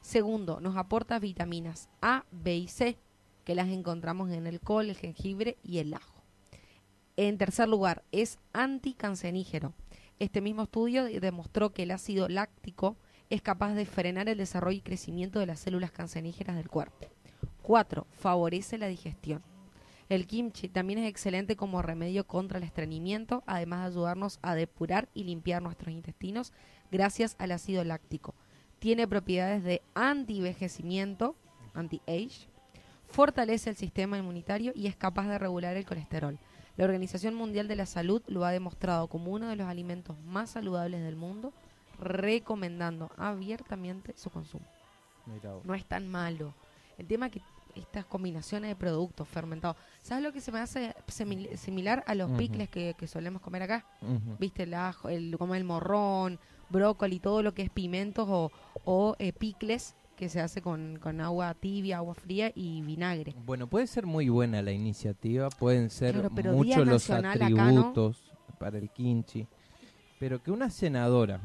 Segundo, 0.01 0.59
nos 0.63 0.75
aporta 0.79 1.19
vitaminas 1.19 1.91
A, 2.01 2.25
B 2.31 2.57
y 2.57 2.67
C, 2.69 2.97
que 3.45 3.55
las 3.55 3.69
encontramos 3.69 4.31
en 4.31 4.47
el 4.47 4.59
col, 4.61 4.89
el 4.89 4.97
jengibre 4.97 5.59
y 5.63 5.81
el 5.81 5.93
ajo. 5.93 6.23
En 7.19 7.37
tercer 7.37 7.69
lugar, 7.69 8.05
es 8.11 8.39
anticancerígeno. 8.55 9.75
Este 10.19 10.41
mismo 10.41 10.63
estudio 10.63 11.05
de- 11.05 11.21
demostró 11.21 11.75
que 11.75 11.83
el 11.83 11.91
ácido 11.91 12.27
láctico 12.27 12.97
es 13.29 13.43
capaz 13.43 13.75
de 13.75 13.85
frenar 13.85 14.31
el 14.31 14.39
desarrollo 14.39 14.79
y 14.79 14.81
crecimiento 14.81 15.41
de 15.41 15.47
las 15.47 15.61
células 15.61 15.91
cancerígenas 15.93 16.57
del 16.57 16.71
cuerpo. 16.71 17.07
4. 17.61 18.07
Favorece 18.13 18.79
la 18.79 18.87
digestión. 18.87 19.43
El 20.09 20.27
kimchi 20.27 20.69
también 20.69 20.99
es 20.99 21.09
excelente 21.09 21.57
como 21.57 21.83
remedio 21.83 22.27
contra 22.27 22.59
el 22.59 22.65
estreñimiento, 22.65 23.43
además 23.47 23.81
de 23.81 23.87
ayudarnos 23.89 24.39
a 24.43 24.55
depurar 24.55 25.09
y 25.15 25.25
limpiar 25.25 25.63
nuestros 25.63 25.93
intestinos 25.93 26.53
gracias 26.91 27.37
al 27.39 27.53
ácido 27.53 27.85
láctico. 27.85 28.35
Tiene 28.79 29.07
propiedades 29.07 29.63
de 29.65 29.83
antivejecimiento, 29.95 31.35
anti-age, 31.75 32.49
fortalece 33.07 33.71
el 33.71 33.77
sistema 33.77 34.19
inmunitario 34.19 34.73
y 34.75 34.87
es 34.87 34.97
capaz 34.97 35.29
de 35.29 35.39
regular 35.39 35.77
el 35.77 35.85
colesterol. 35.85 36.39
La 36.77 36.85
Organización 36.85 37.35
Mundial 37.35 37.69
de 37.69 37.77
la 37.77 37.87
Salud 37.87 38.23
lo 38.29 38.45
ha 38.45 38.53
demostrado 38.53 39.09
como 39.09 39.33
uno 39.33 39.49
de 39.49 39.57
los 39.57 39.67
alimentos 39.67 40.17
más 40.21 40.51
saludables 40.51 41.03
del 41.03 41.17
mundo, 41.17 41.53
recomendando 42.01 43.11
abiertamente 43.17 44.15
su 44.17 44.31
consumo 44.31 44.65
no 45.65 45.75
es 45.75 45.85
tan 45.85 46.09
malo. 46.09 46.55
El 46.97 47.07
tema 47.07 47.31
que 47.31 47.43
estas 47.79 48.05
combinaciones 48.07 48.69
de 48.71 48.77
productos 48.77 49.29
fermentados, 49.29 49.77
¿sabes 50.03 50.25
lo 50.25 50.33
que 50.33 50.41
se 50.41 50.53
me 50.53 50.59
hace 50.59 50.95
simil- 51.07 51.57
similar 51.57 52.03
a 52.07 52.15
los 52.15 52.29
Ujú. 52.29 52.39
picles 52.39 52.69
que, 52.69 52.95
que 52.99 53.07
solemos 53.07 53.41
comer 53.43 53.63
acá? 53.63 53.87
¿Viste? 54.39 54.65
El 54.65 54.75
ajo, 54.75 55.09
el, 55.09 55.37
como 55.39 55.55
el 55.55 55.65
morrón, 55.65 56.39
brócoli, 56.69 57.21
todo 57.21 57.43
lo 57.43 57.55
que 57.55 57.63
es 57.63 57.71
pimentos 57.71 58.27
o, 58.29 58.51
o 58.85 59.17
eh, 59.19 59.33
picles 59.33 59.95
que 60.17 60.29
se 60.29 60.41
hace 60.41 60.61
con, 60.61 60.99
con 61.01 61.21
agua 61.21 61.55
tibia, 61.55 61.99
agua 61.99 62.15
fría 62.15 62.51
y 62.55 62.83
vinagre. 62.83 63.35
Bueno, 63.47 63.69
puede 63.69 63.87
ser 63.87 64.05
muy 64.05 64.29
buena 64.29 64.63
la 64.63 64.73
iniciativa, 64.73 65.49
pueden 65.49 65.91
ser 65.91 66.15
Claro, 66.15 66.31
muchos 66.53 66.87
los 66.87 67.09
Nacional 67.09 67.37
acá, 67.37 67.49
¿no? 67.49 67.55
atributos 67.55 68.23
para 68.59 68.79
el 68.79 68.91
kimchi, 68.91 69.47
pero 70.19 70.43
que 70.43 70.51
una 70.51 70.71
senadora 70.71 71.41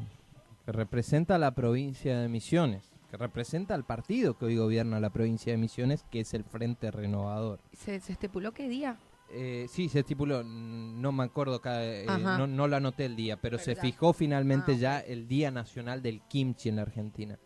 que 0.66 0.72
representa 0.72 1.36
a 1.36 1.38
la 1.38 1.54
provincia 1.54 2.18
de 2.18 2.28
Misiones, 2.28 2.90
que 3.14 3.18
representa 3.18 3.74
al 3.74 3.84
partido 3.84 4.36
que 4.36 4.46
hoy 4.46 4.56
gobierna 4.56 4.98
la 4.98 5.10
provincia 5.10 5.52
de 5.52 5.56
Misiones, 5.58 6.04
que 6.10 6.20
es 6.20 6.34
el 6.34 6.42
Frente 6.44 6.90
Renovador. 6.90 7.60
¿Se, 7.72 8.00
se 8.00 8.12
estipuló 8.12 8.52
qué 8.52 8.68
día? 8.68 8.98
Eh, 9.30 9.66
sí, 9.70 9.88
se 9.88 10.00
estipuló, 10.00 10.42
no 10.42 11.12
me 11.12 11.22
acuerdo, 11.24 11.60
cada, 11.60 11.84
eh, 11.84 12.06
no, 12.06 12.46
no 12.46 12.66
lo 12.68 12.76
anoté 12.76 13.04
el 13.06 13.14
día, 13.16 13.36
pero, 13.36 13.56
Pero 13.56 13.64
se 13.64 13.74
ya. 13.76 13.80
fijó 13.80 14.12
finalmente 14.12 14.72
Ah, 14.72 14.76
ya 14.78 15.00
el 15.00 15.28
Día 15.28 15.50
Nacional 15.50 16.02
del 16.02 16.22
Kimchi 16.22 16.68
en 16.68 16.76
la 16.76 16.82
Argentina. 16.82 17.38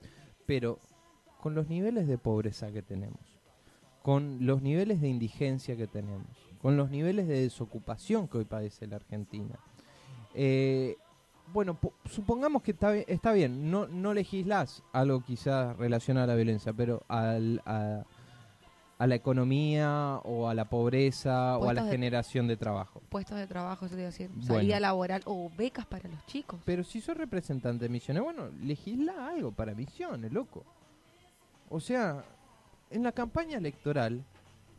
Pero 0.46 0.80
con 1.40 1.54
los 1.54 1.68
niveles 1.68 2.06
de 2.08 2.16
pobreza 2.18 2.72
que 2.72 2.82
tenemos, 2.82 3.20
con 4.02 4.38
los 4.46 4.62
niveles 4.62 5.00
de 5.02 5.08
indigencia 5.08 5.76
que 5.76 5.86
tenemos, 5.86 6.26
con 6.62 6.76
los 6.76 6.90
niveles 6.90 7.28
de 7.28 7.40
desocupación 7.42 8.26
que 8.26 8.38
hoy 8.38 8.44
padece 8.44 8.86
la 8.86 8.96
Argentina, 8.96 9.58
eh, 10.34 10.96
bueno, 11.52 11.74
po- 11.74 11.92
supongamos 12.04 12.62
que 12.62 12.72
está, 12.72 12.94
está 12.96 13.32
bien, 13.32 13.70
no, 13.70 13.86
no 13.86 14.12
legislás 14.14 14.82
algo 14.92 15.20
quizás 15.22 15.76
relacionado 15.76 16.24
a 16.24 16.26
la 16.28 16.34
violencia, 16.34 16.72
pero 16.72 17.02
al, 17.08 17.62
a, 17.64 18.02
a 18.98 19.06
la 19.06 19.14
economía 19.14 20.20
o 20.24 20.48
a 20.48 20.54
la 20.54 20.64
pobreza 20.66 21.56
o 21.58 21.68
a 21.68 21.74
la 21.74 21.84
de- 21.84 21.90
generación 21.90 22.46
de 22.48 22.56
trabajo. 22.56 23.00
Puestos 23.08 23.38
de 23.38 23.46
trabajo, 23.46 23.86
eso 23.86 23.94
te 23.94 24.00
iba 24.02 24.08
a 24.08 24.10
decir. 24.10 24.28
Bueno. 24.30 24.46
Salida 24.54 24.80
laboral 24.80 25.22
o 25.24 25.50
becas 25.56 25.86
para 25.86 26.08
los 26.08 26.24
chicos. 26.26 26.60
Pero 26.64 26.84
si 26.84 27.00
sos 27.00 27.16
representante 27.16 27.84
de 27.84 27.88
misiones, 27.88 28.22
bueno, 28.22 28.48
legisla 28.62 29.28
algo 29.28 29.52
para 29.52 29.74
misiones, 29.74 30.32
loco. 30.32 30.64
O 31.70 31.80
sea, 31.80 32.24
en 32.90 33.02
la 33.02 33.12
campaña 33.12 33.58
electoral, 33.58 34.24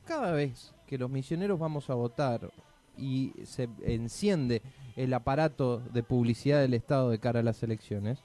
cada 0.05 0.31
vez 0.31 0.73
que 0.87 0.97
los 0.97 1.09
misioneros 1.09 1.59
vamos 1.59 1.89
a 1.89 1.93
votar 1.93 2.49
y 2.97 3.31
se 3.43 3.69
enciende 3.83 4.61
el 5.03 5.13
aparato 5.13 5.79
de 5.93 6.03
publicidad 6.03 6.59
del 6.59 6.73
Estado 6.73 7.09
de 7.09 7.19
cara 7.19 7.39
a 7.39 7.43
las 7.43 7.63
elecciones, 7.63 8.19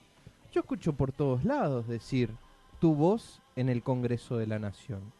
yo 0.52 0.60
escucho 0.60 0.92
por 0.94 1.12
todos 1.12 1.44
lados 1.44 1.86
decir 1.86 2.30
tu 2.80 2.94
voz 2.94 3.40
en 3.54 3.68
el 3.68 3.82
Congreso 3.82 4.36
de 4.38 4.48
la 4.48 4.58
Nación. 4.58 5.12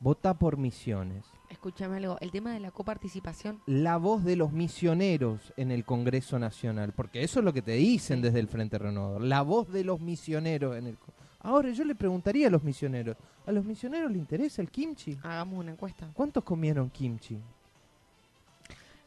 Vota 0.00 0.34
por 0.34 0.56
misiones. 0.56 1.24
Escúchame 1.50 1.98
algo, 1.98 2.16
el 2.20 2.30
tema 2.30 2.52
de 2.52 2.60
la 2.60 2.70
coparticipación, 2.70 3.60
la 3.66 3.98
voz 3.98 4.24
de 4.24 4.36
los 4.36 4.52
misioneros 4.52 5.52
en 5.56 5.70
el 5.70 5.84
Congreso 5.84 6.38
Nacional, 6.38 6.92
porque 6.94 7.22
eso 7.22 7.38
es 7.40 7.44
lo 7.44 7.52
que 7.52 7.62
te 7.62 7.72
dicen 7.72 8.18
Sí. 8.18 8.22
desde 8.22 8.40
el 8.40 8.48
Frente 8.48 8.78
Renovador, 8.78 9.22
la 9.22 9.42
voz 9.42 9.70
de 9.70 9.84
los 9.84 10.00
misioneros 10.00 10.76
en 10.76 10.86
el... 10.86 10.98
Ahora 11.40 11.70
yo 11.70 11.84
le 11.84 11.94
preguntaría 11.94 12.48
a 12.48 12.50
los 12.50 12.64
misioneros, 12.64 13.16
¿a 13.46 13.52
los 13.52 13.64
misioneros 13.64 14.10
les 14.10 14.18
interesa 14.18 14.60
el 14.62 14.70
kimchi? 14.70 15.18
hagamos 15.22 15.60
una 15.60 15.72
encuesta. 15.72 16.10
¿Cuántos 16.14 16.42
comieron 16.42 16.90
kimchi? 16.90 17.38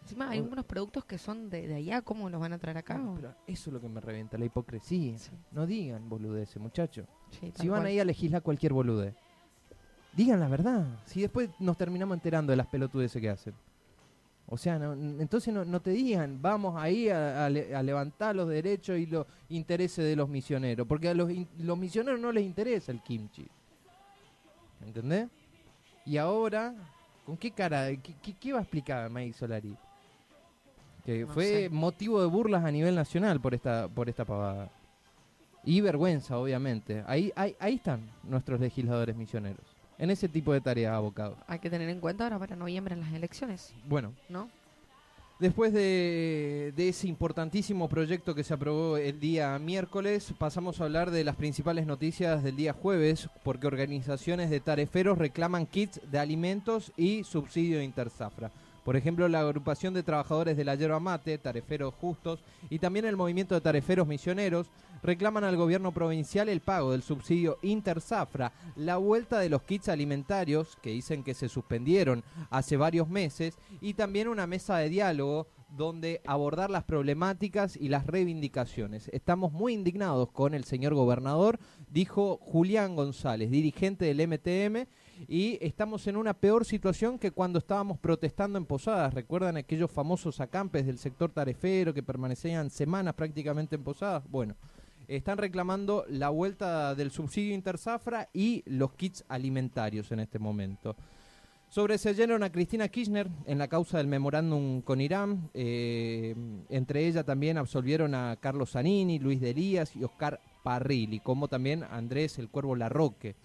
Encima 0.09 0.29
hay 0.31 0.39
unos 0.39 0.65
productos 0.65 1.05
que 1.05 1.17
son 1.19 1.49
de, 1.49 1.67
de 1.67 1.75
allá, 1.75 2.01
¿cómo 2.01 2.29
los 2.29 2.41
van 2.41 2.53
a 2.53 2.57
traer 2.57 2.77
acá? 2.79 2.95
Ah, 2.99 3.13
pero 3.15 3.35
eso 3.45 3.69
es 3.69 3.73
lo 3.73 3.79
que 3.79 3.87
me 3.87 4.01
revienta, 4.01 4.37
la 4.39 4.45
hipocresía. 4.45 5.17
Sí. 5.17 5.31
No 5.51 5.67
digan 5.67 6.09
boludeces, 6.09 6.57
muchachos. 6.61 7.05
Sí, 7.31 7.51
Si 7.55 7.69
van 7.69 7.81
cual. 7.81 7.87
ahí 7.87 7.99
a 7.99 8.05
legislar 8.05 8.41
cualquier 8.41 8.73
boludez, 8.73 9.13
digan 10.13 10.39
la 10.39 10.47
verdad. 10.47 10.85
Si 11.05 11.21
después 11.21 11.49
nos 11.59 11.77
terminamos 11.77 12.15
enterando 12.15 12.51
de 12.51 12.57
las 12.57 12.65
pelotudeces 12.67 13.21
que 13.21 13.29
hacen. 13.29 13.53
O 14.47 14.57
sea, 14.57 14.79
no- 14.79 14.93
entonces 15.21 15.53
no, 15.53 15.63
no 15.63 15.79
te 15.79 15.91
digan, 15.91 16.41
vamos 16.41 16.75
ahí 16.81 17.07
a, 17.09 17.45
a 17.45 17.49
le- 17.51 17.75
a 17.75 17.83
levantar 17.83 18.35
los 18.35 18.49
derechos 18.49 18.97
y 18.97 19.05
los 19.05 19.27
intereses 19.49 20.03
de 20.03 20.15
los 20.15 20.27
misioneros. 20.27 20.87
Porque 20.87 21.09
a 21.09 21.13
los, 21.13 21.29
in- 21.29 21.47
los 21.59 21.77
misioneros 21.77 22.19
no 22.19 22.31
les 22.31 22.43
interesa 22.43 22.91
el 22.91 23.01
kimchi. 23.03 23.47
¿Entendés? 24.83 25.27
Y 26.05 26.17
ahora, 26.17 26.73
¿con 27.27 27.37
qué 27.37 27.51
cara? 27.51 27.89
¿Qué, 27.97 28.15
qué- 28.23 28.33
qué 28.33 28.53
va 28.53 28.59
a 28.59 28.61
explicar 28.63 29.07
May 29.11 29.33
Solari? 29.33 29.77
Que 31.09 31.21
No 31.21 31.27
fue 31.33 31.45
sé. 31.45 31.69
motivo 31.71 32.21
de 32.21 32.27
burlas 32.27 32.63
a 32.63 32.69
nivel 32.71 32.93
nacional 32.93 33.41
por 33.41 33.55
esta, 33.55 33.87
por 33.87 34.09
esta 34.09 34.25
pavada. 34.25 34.69
Y 35.65 35.81
vergüenza, 35.81 36.37
obviamente. 36.37 37.03
Ahí, 37.07 37.31
ahí, 37.35 37.55
ahí 37.59 37.75
están 37.75 38.01
nuestros 38.23 38.59
legisladores 38.59 39.15
misioneros. 39.15 39.65
En 39.97 40.11
ese 40.11 40.29
tipo 40.29 40.53
de 40.53 40.61
tareas 40.61 40.93
abocados. 40.93 41.35
Hay 41.47 41.57
que 41.57 41.69
tener 41.71 41.89
en 41.89 41.99
cuenta 41.99 42.25
ahora 42.25 42.37
para 42.37 42.55
noviembre 42.55 42.93
en 42.93 43.01
las 43.01 43.11
elecciones, 43.11 43.73
Bueno, 43.87 44.13
¿no? 44.29 44.49
después 45.39 45.73
de, 45.73 46.73
de 46.75 46.89
ese 46.89 47.07
importantísimo 47.07 47.89
proyecto 47.89 48.35
que 48.35 48.43
se 48.43 48.53
aprobó 48.53 48.97
el 48.97 49.19
día 49.19 49.57
miércoles, 49.57 50.31
pasamos 50.37 50.79
a 50.79 50.83
hablar 50.83 51.09
de 51.11 51.23
las 51.23 51.35
principales 51.37 51.87
noticias 51.87 52.43
del 52.43 52.55
día 52.55 52.73
jueves, 52.73 53.29
porque 53.43 53.65
organizaciones 53.65 54.49
de 54.51 54.59
tareferos 54.59 55.17
reclaman 55.17 55.65
kits 55.65 55.99
de 56.11 56.19
alimentos 56.19 56.91
y 56.97 57.23
subsidio 57.23 57.79
de 57.79 57.85
Interzafra. 57.85 58.51
Por 58.89 58.95
ejemplo, 58.95 59.27
la 59.27 59.41
agrupación 59.41 59.93
de 59.93 60.01
trabajadores 60.01 60.57
de 60.57 60.65
la 60.65 60.73
yerba 60.73 60.99
mate, 60.99 61.37
Tareferos 61.37 61.93
Justos, 61.93 62.43
y 62.71 62.79
también 62.79 63.05
el 63.05 63.15
movimiento 63.15 63.53
de 63.53 63.61
Tareferos 63.61 64.07
Misioneros 64.07 64.71
reclaman 65.03 65.43
al 65.43 65.57
gobierno 65.57 65.91
provincial 65.91 66.49
el 66.49 66.61
pago 66.61 66.91
del 66.91 67.03
subsidio 67.03 67.59
Interzafra, 67.61 68.51
la 68.75 68.97
vuelta 68.97 69.37
de 69.37 69.49
los 69.49 69.61
kits 69.61 69.89
alimentarios, 69.89 70.75
que 70.81 70.89
dicen 70.89 71.23
que 71.23 71.35
se 71.35 71.49
suspendieron 71.49 72.23
hace 72.49 72.77
varios 72.77 73.07
meses, 73.07 73.59
y 73.79 73.93
también 73.93 74.27
una 74.27 74.47
mesa 74.47 74.77
de 74.77 74.89
diálogo 74.89 75.45
donde 75.69 76.21
abordar 76.25 76.71
las 76.71 76.83
problemáticas 76.83 77.77
y 77.77 77.89
las 77.89 78.07
reivindicaciones. 78.07 79.07
Estamos 79.13 79.51
muy 79.51 79.73
indignados 79.73 80.31
con 80.31 80.55
el 80.55 80.63
señor 80.63 80.95
gobernador, 80.95 81.59
dijo 81.91 82.39
Julián 82.41 82.95
González, 82.95 83.51
dirigente 83.51 84.05
del 84.05 84.27
MTM, 84.27 84.89
y 85.27 85.57
estamos 85.61 86.07
en 86.07 86.17
una 86.17 86.33
peor 86.33 86.65
situación 86.65 87.19
que 87.19 87.31
cuando 87.31 87.59
estábamos 87.59 87.97
protestando 87.97 88.57
en 88.57 88.65
Posadas. 88.65 89.13
¿Recuerdan 89.13 89.57
aquellos 89.57 89.91
famosos 89.91 90.39
acampes 90.39 90.85
del 90.85 90.97
sector 90.97 91.31
tarefero 91.31 91.93
que 91.93 92.03
permanecían 92.03 92.69
semanas 92.69 93.15
prácticamente 93.15 93.75
en 93.75 93.83
Posadas? 93.83 94.23
Bueno, 94.29 94.55
están 95.07 95.37
reclamando 95.37 96.05
la 96.07 96.29
vuelta 96.29 96.95
del 96.95 97.11
subsidio 97.11 97.53
Interzafra 97.53 98.29
y 98.33 98.63
los 98.65 98.93
kits 98.93 99.25
alimentarios 99.27 100.11
en 100.11 100.19
este 100.19 100.39
momento. 100.39 100.95
Sobreseyeron 101.69 102.41
a 102.41 102.51
Cristina 102.51 102.87
Kirchner 102.87 103.27
en 103.45 103.59
la 103.59 103.67
causa 103.67 103.99
del 103.99 104.07
memorándum 104.07 104.81
con 104.81 105.01
Irán. 105.01 105.51
eh, 105.53 106.35
entre 106.69 107.05
ella 107.05 107.23
también 107.23 107.59
absolvieron 107.59 108.15
a 108.15 108.37
Carlos 108.39 108.71
Zanini, 108.71 109.19
Luis 109.19 109.39
de 109.39 109.51
Elías 109.51 109.95
y 109.95 110.03
Oscar 110.03 110.39
Parrilli, 110.63 111.19
como 111.19 111.47
también 111.47 111.83
Andrés 111.83 112.39
el 112.39 112.49
Cuervo 112.49 112.75
Larroque. 112.75 113.35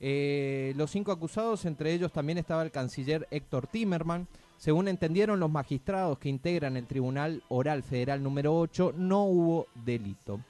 Eh, 0.00 0.72
los 0.76 0.90
cinco 0.90 1.12
acusados, 1.12 1.64
entre 1.64 1.92
ellos 1.92 2.12
también 2.12 2.38
estaba 2.38 2.62
el 2.62 2.70
canciller 2.70 3.26
Héctor 3.30 3.66
Timerman. 3.66 4.28
Según 4.56 4.88
entendieron 4.88 5.38
los 5.38 5.50
magistrados 5.50 6.18
que 6.18 6.28
integran 6.28 6.76
el 6.76 6.86
Tribunal 6.86 7.42
Oral 7.48 7.82
Federal 7.82 8.22
número 8.22 8.58
8, 8.58 8.94
no 8.96 9.24
hubo 9.24 9.66
delito. 9.84 10.40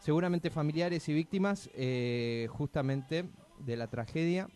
Seguramente 0.00 0.50
familiares 0.50 1.08
y 1.08 1.14
víctimas 1.14 1.70
eh, 1.74 2.48
justamente 2.50 3.24
de 3.64 3.76
la 3.76 3.86
tragedia 3.86 4.48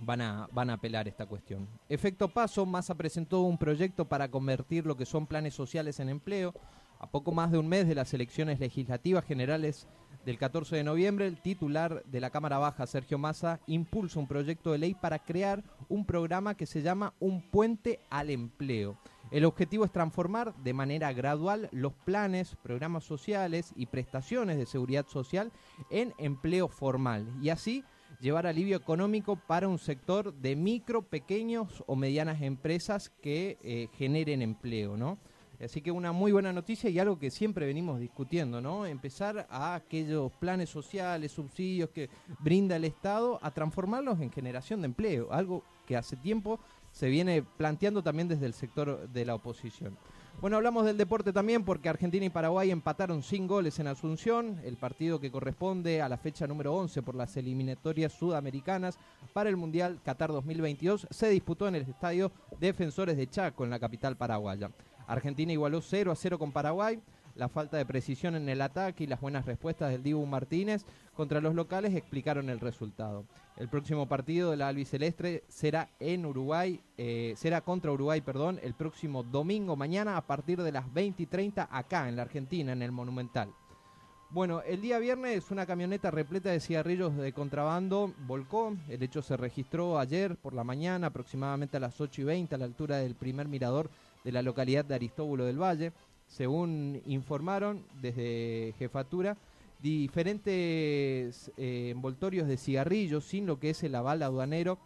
van 0.00 0.20
a, 0.20 0.48
van 0.52 0.70
a 0.70 0.74
apelar 0.74 1.08
esta 1.08 1.26
cuestión. 1.26 1.66
Efecto 1.88 2.28
paso, 2.28 2.66
Massa 2.66 2.94
presentó 2.94 3.42
un 3.42 3.58
proyecto 3.58 4.04
para 4.06 4.30
convertir 4.30 4.86
lo 4.86 4.96
que 4.96 5.06
son 5.06 5.26
planes 5.26 5.54
sociales 5.54 6.00
en 6.00 6.08
empleo. 6.08 6.54
A 6.98 7.06
poco 7.10 7.32
más 7.32 7.50
de 7.52 7.58
un 7.58 7.68
mes 7.68 7.86
de 7.86 7.94
las 7.94 8.12
elecciones 8.14 8.58
legislativas 8.58 9.24
generales 9.24 9.86
del 10.26 10.38
14 10.38 10.74
de 10.74 10.82
noviembre, 10.82 11.28
el 11.28 11.40
titular 11.40 12.02
de 12.04 12.20
la 12.20 12.30
Cámara 12.30 12.58
Baja, 12.58 12.84
Sergio 12.88 13.16
Massa, 13.16 13.60
impulsa 13.68 14.18
un 14.18 14.26
proyecto 14.26 14.72
de 14.72 14.78
ley 14.78 14.92
para 14.92 15.20
crear 15.20 15.62
un 15.88 16.04
programa 16.04 16.56
que 16.56 16.66
se 16.66 16.82
llama 16.82 17.14
Un 17.20 17.40
puente 17.42 18.00
al 18.10 18.30
empleo. 18.30 18.98
El 19.30 19.44
objetivo 19.44 19.84
es 19.84 19.92
transformar 19.92 20.52
de 20.56 20.72
manera 20.72 21.12
gradual 21.12 21.68
los 21.70 21.92
planes, 21.92 22.56
programas 22.56 23.04
sociales 23.04 23.72
y 23.76 23.86
prestaciones 23.86 24.58
de 24.58 24.66
seguridad 24.66 25.06
social 25.06 25.52
en 25.90 26.12
empleo 26.18 26.66
formal 26.66 27.24
y 27.40 27.50
así 27.50 27.84
llevar 28.20 28.48
alivio 28.48 28.76
económico 28.76 29.36
para 29.36 29.68
un 29.68 29.78
sector 29.78 30.34
de 30.34 30.56
micro, 30.56 31.02
pequeños 31.02 31.84
o 31.86 31.94
medianas 31.94 32.42
empresas 32.42 33.10
que 33.22 33.58
eh, 33.62 33.88
generen 33.96 34.42
empleo, 34.42 34.96
¿no? 34.96 35.18
Así 35.62 35.80
que 35.80 35.90
una 35.90 36.12
muy 36.12 36.32
buena 36.32 36.52
noticia 36.52 36.90
y 36.90 36.98
algo 36.98 37.18
que 37.18 37.30
siempre 37.30 37.66
venimos 37.66 37.98
discutiendo, 37.98 38.60
¿no? 38.60 38.86
Empezar 38.86 39.46
a 39.48 39.74
aquellos 39.74 40.30
planes 40.32 40.68
sociales, 40.68 41.32
subsidios 41.32 41.90
que 41.90 42.10
brinda 42.40 42.76
el 42.76 42.84
Estado, 42.84 43.38
a 43.42 43.50
transformarlos 43.50 44.20
en 44.20 44.30
generación 44.30 44.80
de 44.82 44.86
empleo, 44.86 45.32
algo 45.32 45.62
que 45.86 45.96
hace 45.96 46.16
tiempo 46.16 46.60
se 46.92 47.08
viene 47.08 47.42
planteando 47.42 48.02
también 48.02 48.28
desde 48.28 48.46
el 48.46 48.54
sector 48.54 49.08
de 49.08 49.24
la 49.24 49.34
oposición. 49.34 49.96
Bueno, 50.40 50.58
hablamos 50.58 50.84
del 50.84 50.98
deporte 50.98 51.32
también 51.32 51.64
porque 51.64 51.88
Argentina 51.88 52.26
y 52.26 52.30
Paraguay 52.30 52.70
empataron 52.70 53.22
sin 53.22 53.46
goles 53.46 53.78
en 53.78 53.86
Asunción, 53.86 54.60
el 54.64 54.76
partido 54.76 55.18
que 55.18 55.30
corresponde 55.30 56.02
a 56.02 56.10
la 56.10 56.18
fecha 56.18 56.46
número 56.46 56.74
11 56.74 57.02
por 57.02 57.14
las 57.14 57.34
eliminatorias 57.38 58.12
sudamericanas 58.12 58.98
para 59.32 59.48
el 59.48 59.56
Mundial 59.56 59.98
Qatar 60.04 60.30
2022 60.32 61.06
se 61.10 61.30
disputó 61.30 61.68
en 61.68 61.76
el 61.76 61.82
estadio 61.82 62.30
Defensores 62.60 63.16
de 63.16 63.28
Chaco 63.28 63.64
en 63.64 63.70
la 63.70 63.80
capital 63.80 64.16
paraguaya. 64.16 64.70
Argentina 65.06 65.52
igualó 65.52 65.80
0 65.80 66.12
a 66.12 66.16
0 66.16 66.38
con 66.38 66.52
Paraguay. 66.52 67.00
La 67.34 67.50
falta 67.50 67.76
de 67.76 67.84
precisión 67.84 68.34
en 68.34 68.48
el 68.48 68.62
ataque 68.62 69.04
y 69.04 69.06
las 69.06 69.20
buenas 69.20 69.44
respuestas 69.44 69.90
del 69.90 70.02
Dibu 70.02 70.24
Martínez 70.24 70.86
contra 71.14 71.42
los 71.42 71.54
locales 71.54 71.94
explicaron 71.94 72.48
el 72.48 72.60
resultado. 72.60 73.26
El 73.58 73.68
próximo 73.68 74.08
partido 74.08 74.50
de 74.50 74.56
la 74.56 74.68
albiceleste 74.68 75.44
será 75.46 75.90
en 76.00 76.24
Uruguay, 76.24 76.80
eh, 76.96 77.34
será 77.36 77.60
contra 77.60 77.92
Uruguay, 77.92 78.22
perdón, 78.22 78.58
el 78.62 78.72
próximo 78.72 79.22
domingo 79.22 79.76
mañana 79.76 80.16
a 80.16 80.26
partir 80.26 80.62
de 80.62 80.72
las 80.72 80.90
20 80.94 81.22
y 81.24 81.26
30 81.26 81.68
acá 81.70 82.08
en 82.08 82.16
la 82.16 82.22
Argentina, 82.22 82.72
en 82.72 82.80
el 82.80 82.90
Monumental. 82.90 83.52
Bueno, 84.30 84.60
el 84.62 84.80
día 84.80 84.98
viernes 84.98 85.50
una 85.50 85.66
camioneta 85.66 86.10
repleta 86.10 86.50
de 86.50 86.58
cigarrillos 86.58 87.16
de 87.16 87.32
contrabando 87.32 88.12
volcó. 88.26 88.74
El 88.88 89.02
hecho 89.02 89.22
se 89.22 89.36
registró 89.36 90.00
ayer 90.00 90.36
por 90.36 90.52
la 90.52 90.64
mañana, 90.64 91.06
aproximadamente 91.06 91.76
a 91.76 91.80
las 91.80 92.00
8 92.00 92.22
y 92.22 92.24
20, 92.24 92.54
a 92.54 92.58
la 92.58 92.64
altura 92.64 92.96
del 92.96 93.14
primer 93.14 93.46
mirador 93.46 93.88
de 94.26 94.32
la 94.32 94.42
localidad 94.42 94.84
de 94.84 94.96
Aristóbulo 94.96 95.44
del 95.44 95.62
Valle. 95.62 95.92
Según 96.26 97.00
informaron 97.06 97.86
desde 98.02 98.74
jefatura, 98.76 99.36
diferentes 99.80 101.52
eh, 101.56 101.90
envoltorios 101.90 102.48
de 102.48 102.56
cigarrillos 102.56 103.24
sin 103.24 103.46
lo 103.46 103.60
que 103.60 103.70
es 103.70 103.84
el 103.84 103.94
aval 103.94 104.24
aduanero 104.24 104.78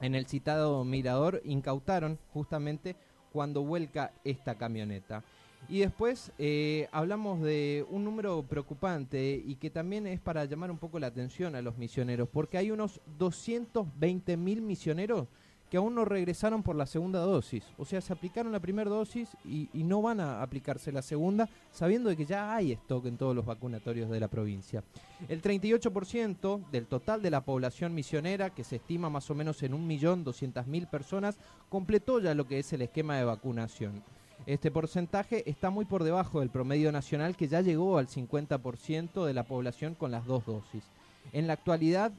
en 0.00 0.16
el 0.16 0.26
citado 0.26 0.84
mirador 0.84 1.40
incautaron 1.44 2.18
justamente 2.32 2.96
cuando 3.32 3.62
vuelca 3.62 4.12
esta 4.24 4.56
camioneta. 4.56 5.22
Y 5.68 5.78
después 5.78 6.32
eh, 6.38 6.88
hablamos 6.90 7.40
de 7.40 7.86
un 7.88 8.02
número 8.02 8.42
preocupante 8.42 9.40
y 9.46 9.54
que 9.54 9.70
también 9.70 10.08
es 10.08 10.18
para 10.18 10.44
llamar 10.44 10.72
un 10.72 10.78
poco 10.78 10.98
la 10.98 11.06
atención 11.06 11.54
a 11.54 11.62
los 11.62 11.78
misioneros, 11.78 12.28
porque 12.28 12.58
hay 12.58 12.72
unos 12.72 13.00
220 13.16 14.36
mil 14.36 14.60
misioneros 14.60 15.28
que 15.72 15.78
aún 15.78 15.94
no 15.94 16.04
regresaron 16.04 16.62
por 16.62 16.76
la 16.76 16.84
segunda 16.84 17.20
dosis. 17.20 17.64
O 17.78 17.86
sea, 17.86 18.02
se 18.02 18.12
aplicaron 18.12 18.52
la 18.52 18.60
primera 18.60 18.90
dosis 18.90 19.30
y, 19.42 19.70
no 19.72 20.02
van 20.02 20.20
a 20.20 20.42
aplicarse 20.42 20.92
la 20.92 21.00
segunda, 21.00 21.48
sabiendo 21.70 22.10
de 22.10 22.16
que 22.18 22.26
ya 22.26 22.54
hay 22.54 22.72
stock 22.72 23.06
en 23.06 23.16
todos 23.16 23.34
los 23.34 23.46
vacunatorios 23.46 24.10
de 24.10 24.20
la 24.20 24.28
provincia. 24.28 24.84
El 25.30 25.40
38% 25.40 26.68
del 26.70 26.86
total 26.86 27.22
de 27.22 27.30
la 27.30 27.40
población 27.40 27.94
misionera, 27.94 28.50
que 28.50 28.64
se 28.64 28.76
estima 28.76 29.08
más 29.08 29.30
o 29.30 29.34
menos 29.34 29.62
en 29.62 29.72
1.200.000 29.72 30.90
personas, 30.90 31.38
completó 31.70 32.20
ya 32.20 32.34
lo 32.34 32.46
que 32.46 32.58
es 32.58 32.70
el 32.74 32.82
esquema 32.82 33.16
de 33.16 33.24
vacunación. 33.24 34.02
Este 34.44 34.70
porcentaje 34.70 35.48
está 35.48 35.70
muy 35.70 35.86
por 35.86 36.04
debajo 36.04 36.40
del 36.40 36.50
promedio 36.50 36.92
nacional 36.92 37.34
que 37.34 37.48
ya 37.48 37.62
llegó 37.62 37.96
al 37.96 38.08
50% 38.08 39.24
de 39.24 39.32
la 39.32 39.44
población 39.44 39.94
con 39.94 40.10
las 40.10 40.26
dos 40.26 40.44
dosis. 40.44 40.84
En 41.32 41.46
la 41.46 41.54
actualidad 41.54 42.12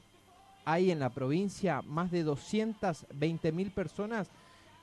hay 0.64 0.90
en 0.90 0.98
la 0.98 1.10
provincia 1.10 1.82
más 1.82 2.10
de 2.10 2.22
220 2.22 3.52
mil 3.52 3.70
personas 3.70 4.28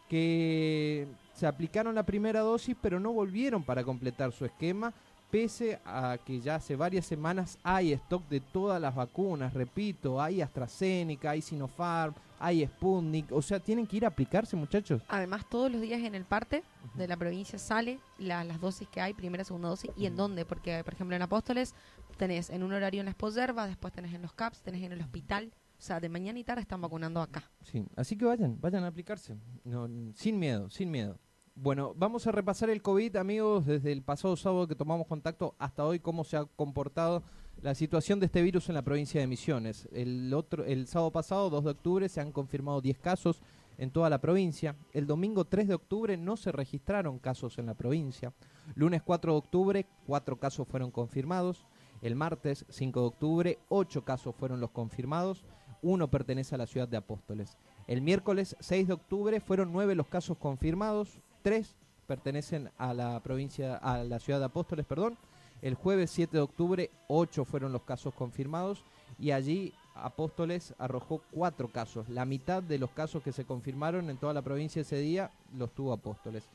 que 0.10 1.08
se 1.34 1.48
aplicaron 1.48 1.96
la 1.96 2.04
primera 2.04 2.42
dosis 2.42 2.76
pero 2.82 3.00
no 3.00 3.14
volvieron 3.14 3.64
para 3.64 3.84
completar 3.84 4.32
su 4.34 4.44
esquema 4.46 4.94
pese 5.32 5.80
a 5.86 6.18
que 6.26 6.42
ya 6.42 6.56
hace 6.56 6.76
varias 6.76 7.06
semanas 7.06 7.58
hay 7.64 7.94
stock 7.94 8.28
de 8.28 8.42
todas 8.42 8.82
las 8.82 8.94
vacunas, 8.94 9.54
repito, 9.54 10.22
hay 10.22 10.42
AstraZeneca, 10.42 11.30
hay 11.32 11.42
Sinopharm, 11.42 12.14
hay 12.38 12.66
Sputnik, 12.66 13.32
o 13.32 13.42
sea, 13.42 13.62
tienen 13.62 13.88
que 13.88 13.96
ir 13.96 14.04
a 14.04 14.10
aplicarse 14.10 14.58
muchachos. 14.58 15.02
Además, 15.08 15.46
todos 15.50 15.72
los 15.72 15.80
días 15.80 16.02
en 16.02 16.16
el 16.16 16.26
parte 16.26 16.64
de 16.96 17.08
la 17.08 17.16
provincia 17.16 17.58
sale 17.58 18.00
la- 18.20 18.44
las 18.44 18.60
dosis 18.60 18.90
que 18.90 19.00
hay, 19.00 19.14
primera, 19.14 19.46
segunda 19.46 19.70
dosis, 19.70 19.90
y 19.96 20.06
en 20.06 20.18
dónde. 20.18 20.44
Porque, 20.44 20.84
por 20.84 20.96
ejemplo, 20.96 21.16
en 21.16 21.22
Apóstoles 21.22 21.76
tenés 22.18 22.50
en 22.50 22.62
un 22.64 22.74
horario 22.74 23.00
en 23.00 23.06
la 23.06 23.12
Esposerva, 23.12 23.68
después 23.68 23.94
tenés 23.94 24.14
en 24.14 24.24
los 24.24 24.34
CAPS, 24.34 24.62
tenés 24.64 24.84
en 24.84 24.92
el 24.92 25.00
hospital. 25.00 25.54
O 25.82 25.84
sea, 25.84 26.00
de 26.00 26.10
mañana 26.10 26.38
y 26.38 26.44
tarde 26.44 26.62
están 26.62 26.80
vacunando 26.80 27.20
acá. 27.20 27.44
Sí, 27.64 27.84
así 27.96 28.16
que 28.16 28.24
vayan, 28.24 28.56
vayan 28.62 28.84
a 28.84 28.88
aplicarse. 28.88 29.36
No, 29.64 29.90
sin 30.14 30.38
miedo, 30.38 30.70
sin 30.70 30.92
miedo. 30.92 31.18
Bueno, 31.56 31.96
vamos 31.98 32.28
a 32.28 32.32
repasar 32.32 32.70
el 32.70 32.84
COVID, 32.84 33.16
amigos, 33.16 33.66
desde 33.66 33.92
el 33.92 34.04
pasado 34.04 34.38
sábado 34.38 34.68
que 34.68 34.76
tomamos 34.76 35.08
contacto 35.08 35.56
hasta 35.58 35.84
hoy, 35.84 36.00
cómo 36.00 36.24
se 36.24 36.38
ha 36.38 36.46
comportado 36.46 37.24
la 37.64 37.74
situación 37.74 38.20
de 38.20 38.28
este 38.28 38.44
virus 38.44 38.70
en 38.70 38.76
la 38.76 38.84
provincia 38.84 39.20
de 39.22 39.26
Misiones. 39.26 39.90
El, 39.92 40.32
otro, 40.36 40.64
el 40.66 40.86
sábado 40.86 41.10
pasado, 41.10 41.50
2 41.50 41.64
de 41.64 41.72
octubre, 41.72 42.10
se 42.10 42.22
han 42.22 42.32
confirmado 42.32 42.80
10 42.80 43.00
casos 43.00 43.42
en 43.80 43.90
toda 43.90 44.08
la 44.12 44.22
provincia. 44.22 44.76
El 44.94 45.08
domingo 45.08 45.46
3 45.46 45.68
de 45.68 45.74
octubre 45.74 46.16
no 46.16 46.38
se 46.38 46.52
registraron 46.52 47.18
casos 47.18 47.58
en 47.58 47.66
la 47.66 47.74
provincia. 47.74 48.34
Lunes 48.76 49.02
4 49.02 49.32
de 49.32 49.38
octubre, 49.40 49.86
4 50.06 50.40
casos 50.40 50.68
fueron 50.68 50.92
confirmados. 50.92 51.66
El 52.04 52.16
martes 52.16 52.66
5 52.70 53.00
de 53.00 53.08
octubre, 53.08 53.60
8 53.70 54.06
casos 54.06 54.36
fueron 54.36 54.60
los 54.60 54.70
confirmados. 54.70 55.44
Uno 55.82 56.10
pertenece 56.10 56.56
a 56.56 56.58
la 56.58 56.68
ciudad 56.68 56.88
de 56.88 56.98
Apóstoles. 56.98 57.58
El 57.88 58.02
miércoles 58.02 58.56
6 58.60 58.88
de 58.88 58.94
octubre 58.94 59.40
fueron 59.40 59.74
9 59.74 59.96
los 59.96 60.08
casos 60.08 60.38
confirmados. 60.38 61.20
3 61.42 61.76
pertenecen 62.08 62.70
a 62.78 62.94
la 62.94 63.20
provincia, 63.22 63.76
a 63.78 64.04
la 64.04 64.20
ciudad 64.20 64.40
de 64.40 64.46
Apóstoles, 64.46 64.86
perdón. 64.86 65.18
El 65.62 65.76
jueves 65.76 66.12
7 66.12 66.38
de 66.38 66.42
octubre, 66.42 66.90
8 67.08 67.46
fueron 67.46 67.72
los 67.72 67.84
casos 67.84 68.14
confirmados 68.14 68.84
y 69.20 69.32
allí 69.32 69.74
Apóstoles 69.94 70.74
arrojó 70.78 71.22
4 71.32 71.68
casos. 71.70 72.10
La 72.10 72.26
mitad 72.26 72.64
de 72.64 72.80
los 72.80 72.92
casos 72.92 73.22
que 73.24 73.32
se 73.32 73.46
confirmaron 73.46 74.10
en 74.10 74.18
toda 74.18 74.34
la 74.34 74.42
provincia 74.42 74.82
ese 74.82 74.98
día 74.98 75.32
los 75.58 75.72
tuvo 75.74 75.94
Apóstoles. 75.94 76.50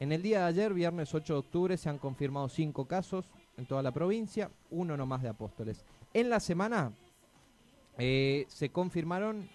En 0.00 0.12
el 0.12 0.22
día 0.22 0.40
de 0.40 0.46
ayer, 0.46 0.72
viernes 0.72 1.14
8 1.14 1.32
de 1.32 1.38
octubre, 1.38 1.76
se 1.76 1.88
han 1.88 1.98
confirmado 1.98 2.48
5 2.48 2.86
casos 2.86 3.26
en 3.56 3.66
toda 3.66 3.82
la 3.82 3.92
provincia, 3.92 4.50
uno 4.70 4.96
nomás 4.96 5.22
de 5.22 5.28
Apóstoles. 5.28 5.84
En 6.12 6.30
la 6.30 6.40
semana 6.40 6.92
eh, 7.98 8.46
se 8.48 8.70
confirmaron, 8.70 9.48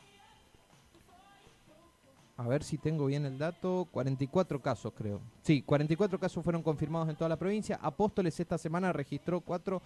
a 2.38 2.48
ver 2.48 2.64
si 2.64 2.78
tengo 2.78 3.08
bien 3.08 3.26
el 3.26 3.38
dato, 3.38 3.88
44 3.92 4.62
casos 4.62 4.94
creo. 4.96 5.22
Sí, 5.42 5.62
44 5.62 6.20
casos 6.20 6.44
fueron 6.44 6.64
confirmados 6.64 7.10
en 7.10 7.16
toda 7.16 7.30
la 7.30 7.38
provincia. 7.38 7.80
Apóstoles 7.82 8.40
esta 8.40 8.58
semana 8.58 8.94
registró 8.94 9.42
4, 9.42 9.82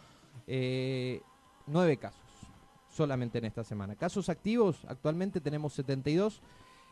eh, 0.47 1.21
9 1.67 1.97
casos 1.97 2.21
solamente 2.89 3.39
en 3.39 3.45
esta 3.45 3.63
semana. 3.63 3.95
Casos 3.95 4.29
activos, 4.29 4.85
actualmente 4.87 5.41
tenemos 5.41 5.73
72, 5.73 6.41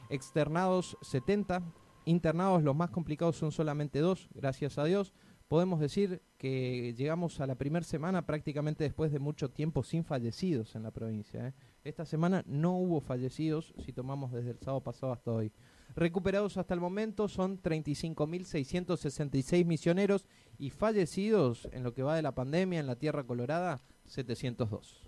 externados 0.10 0.98
70, 1.02 1.62
internados 2.06 2.64
los 2.64 2.76
más 2.76 2.90
complicados 2.90 3.36
son 3.36 3.52
solamente 3.52 4.00
2, 4.00 4.30
gracias 4.34 4.78
a 4.78 4.86
Dios. 4.86 5.14
Podemos 5.52 5.82
decir 5.82 6.22
que 6.38 6.96
llegamos 6.98 7.42
a 7.42 7.46
la 7.46 7.56
primera 7.56 7.84
semana 7.84 8.26
prácticamente 8.26 8.86
después 8.86 9.12
de 9.12 9.20
mucho 9.20 9.52
tiempo 9.52 9.84
sin 9.84 10.06
fallecidos 10.06 10.78
en 10.78 10.84
la 10.84 10.92
provincia. 10.92 11.50
¿eh? 11.50 11.54
Esta 11.84 12.06
semana 12.06 12.42
no 12.48 12.78
hubo 12.78 13.02
fallecidos 13.02 13.74
si 13.84 13.92
tomamos 13.92 14.32
desde 14.32 14.52
el 14.52 14.60
sábado 14.60 14.80
pasado 14.80 15.12
hasta 15.12 15.30
hoy. 15.30 15.52
Recuperados 15.94 16.56
hasta 16.56 16.74
el 16.74 16.80
momento 16.80 17.28
son 17.28 17.62
35.666 17.62 19.66
misioneros 19.66 20.26
y 20.58 20.70
fallecidos 20.70 21.68
en 21.74 21.84
lo 21.84 21.94
que 21.94 22.04
va 22.04 22.16
de 22.16 22.22
la 22.22 22.34
pandemia 22.34 22.80
en 22.80 22.88
la 22.88 22.96
Tierra 22.96 23.26
Colorada 23.26 23.82
702. 24.06 25.02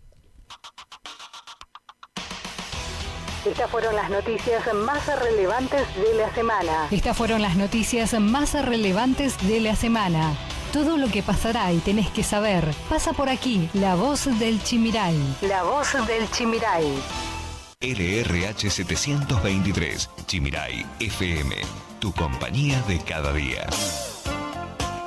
Estas 3.45 3.69
fueron 3.69 3.95
las 3.95 4.09
noticias 4.09 4.73
más 4.73 5.05
relevantes 5.19 5.81
de 5.95 6.13
la 6.15 6.33
semana. 6.33 6.87
Estas 6.91 7.17
fueron 7.17 7.41
las 7.41 7.57
noticias 7.57 8.13
más 8.13 8.53
relevantes 8.53 9.37
de 9.45 9.59
la 9.59 9.75
semana. 9.75 10.33
Todo 10.71 10.95
lo 10.95 11.09
que 11.09 11.23
pasará 11.23 11.71
y 11.73 11.79
tenés 11.79 12.09
que 12.09 12.23
saber 12.23 12.65
pasa 12.89 13.11
por 13.11 13.27
aquí. 13.27 13.69
La 13.73 13.95
voz 13.95 14.25
del 14.39 14.63
Chimiray. 14.63 15.17
La 15.41 15.63
voz 15.63 15.93
del 16.07 16.29
Chimiray. 16.31 16.85
LRH 17.81 18.69
723, 18.69 20.09
Chimiray 20.25 20.85
FM, 21.01 21.53
tu 21.99 22.13
compañía 22.13 22.81
de 22.83 22.97
cada 22.99 23.33
día. 23.33 23.67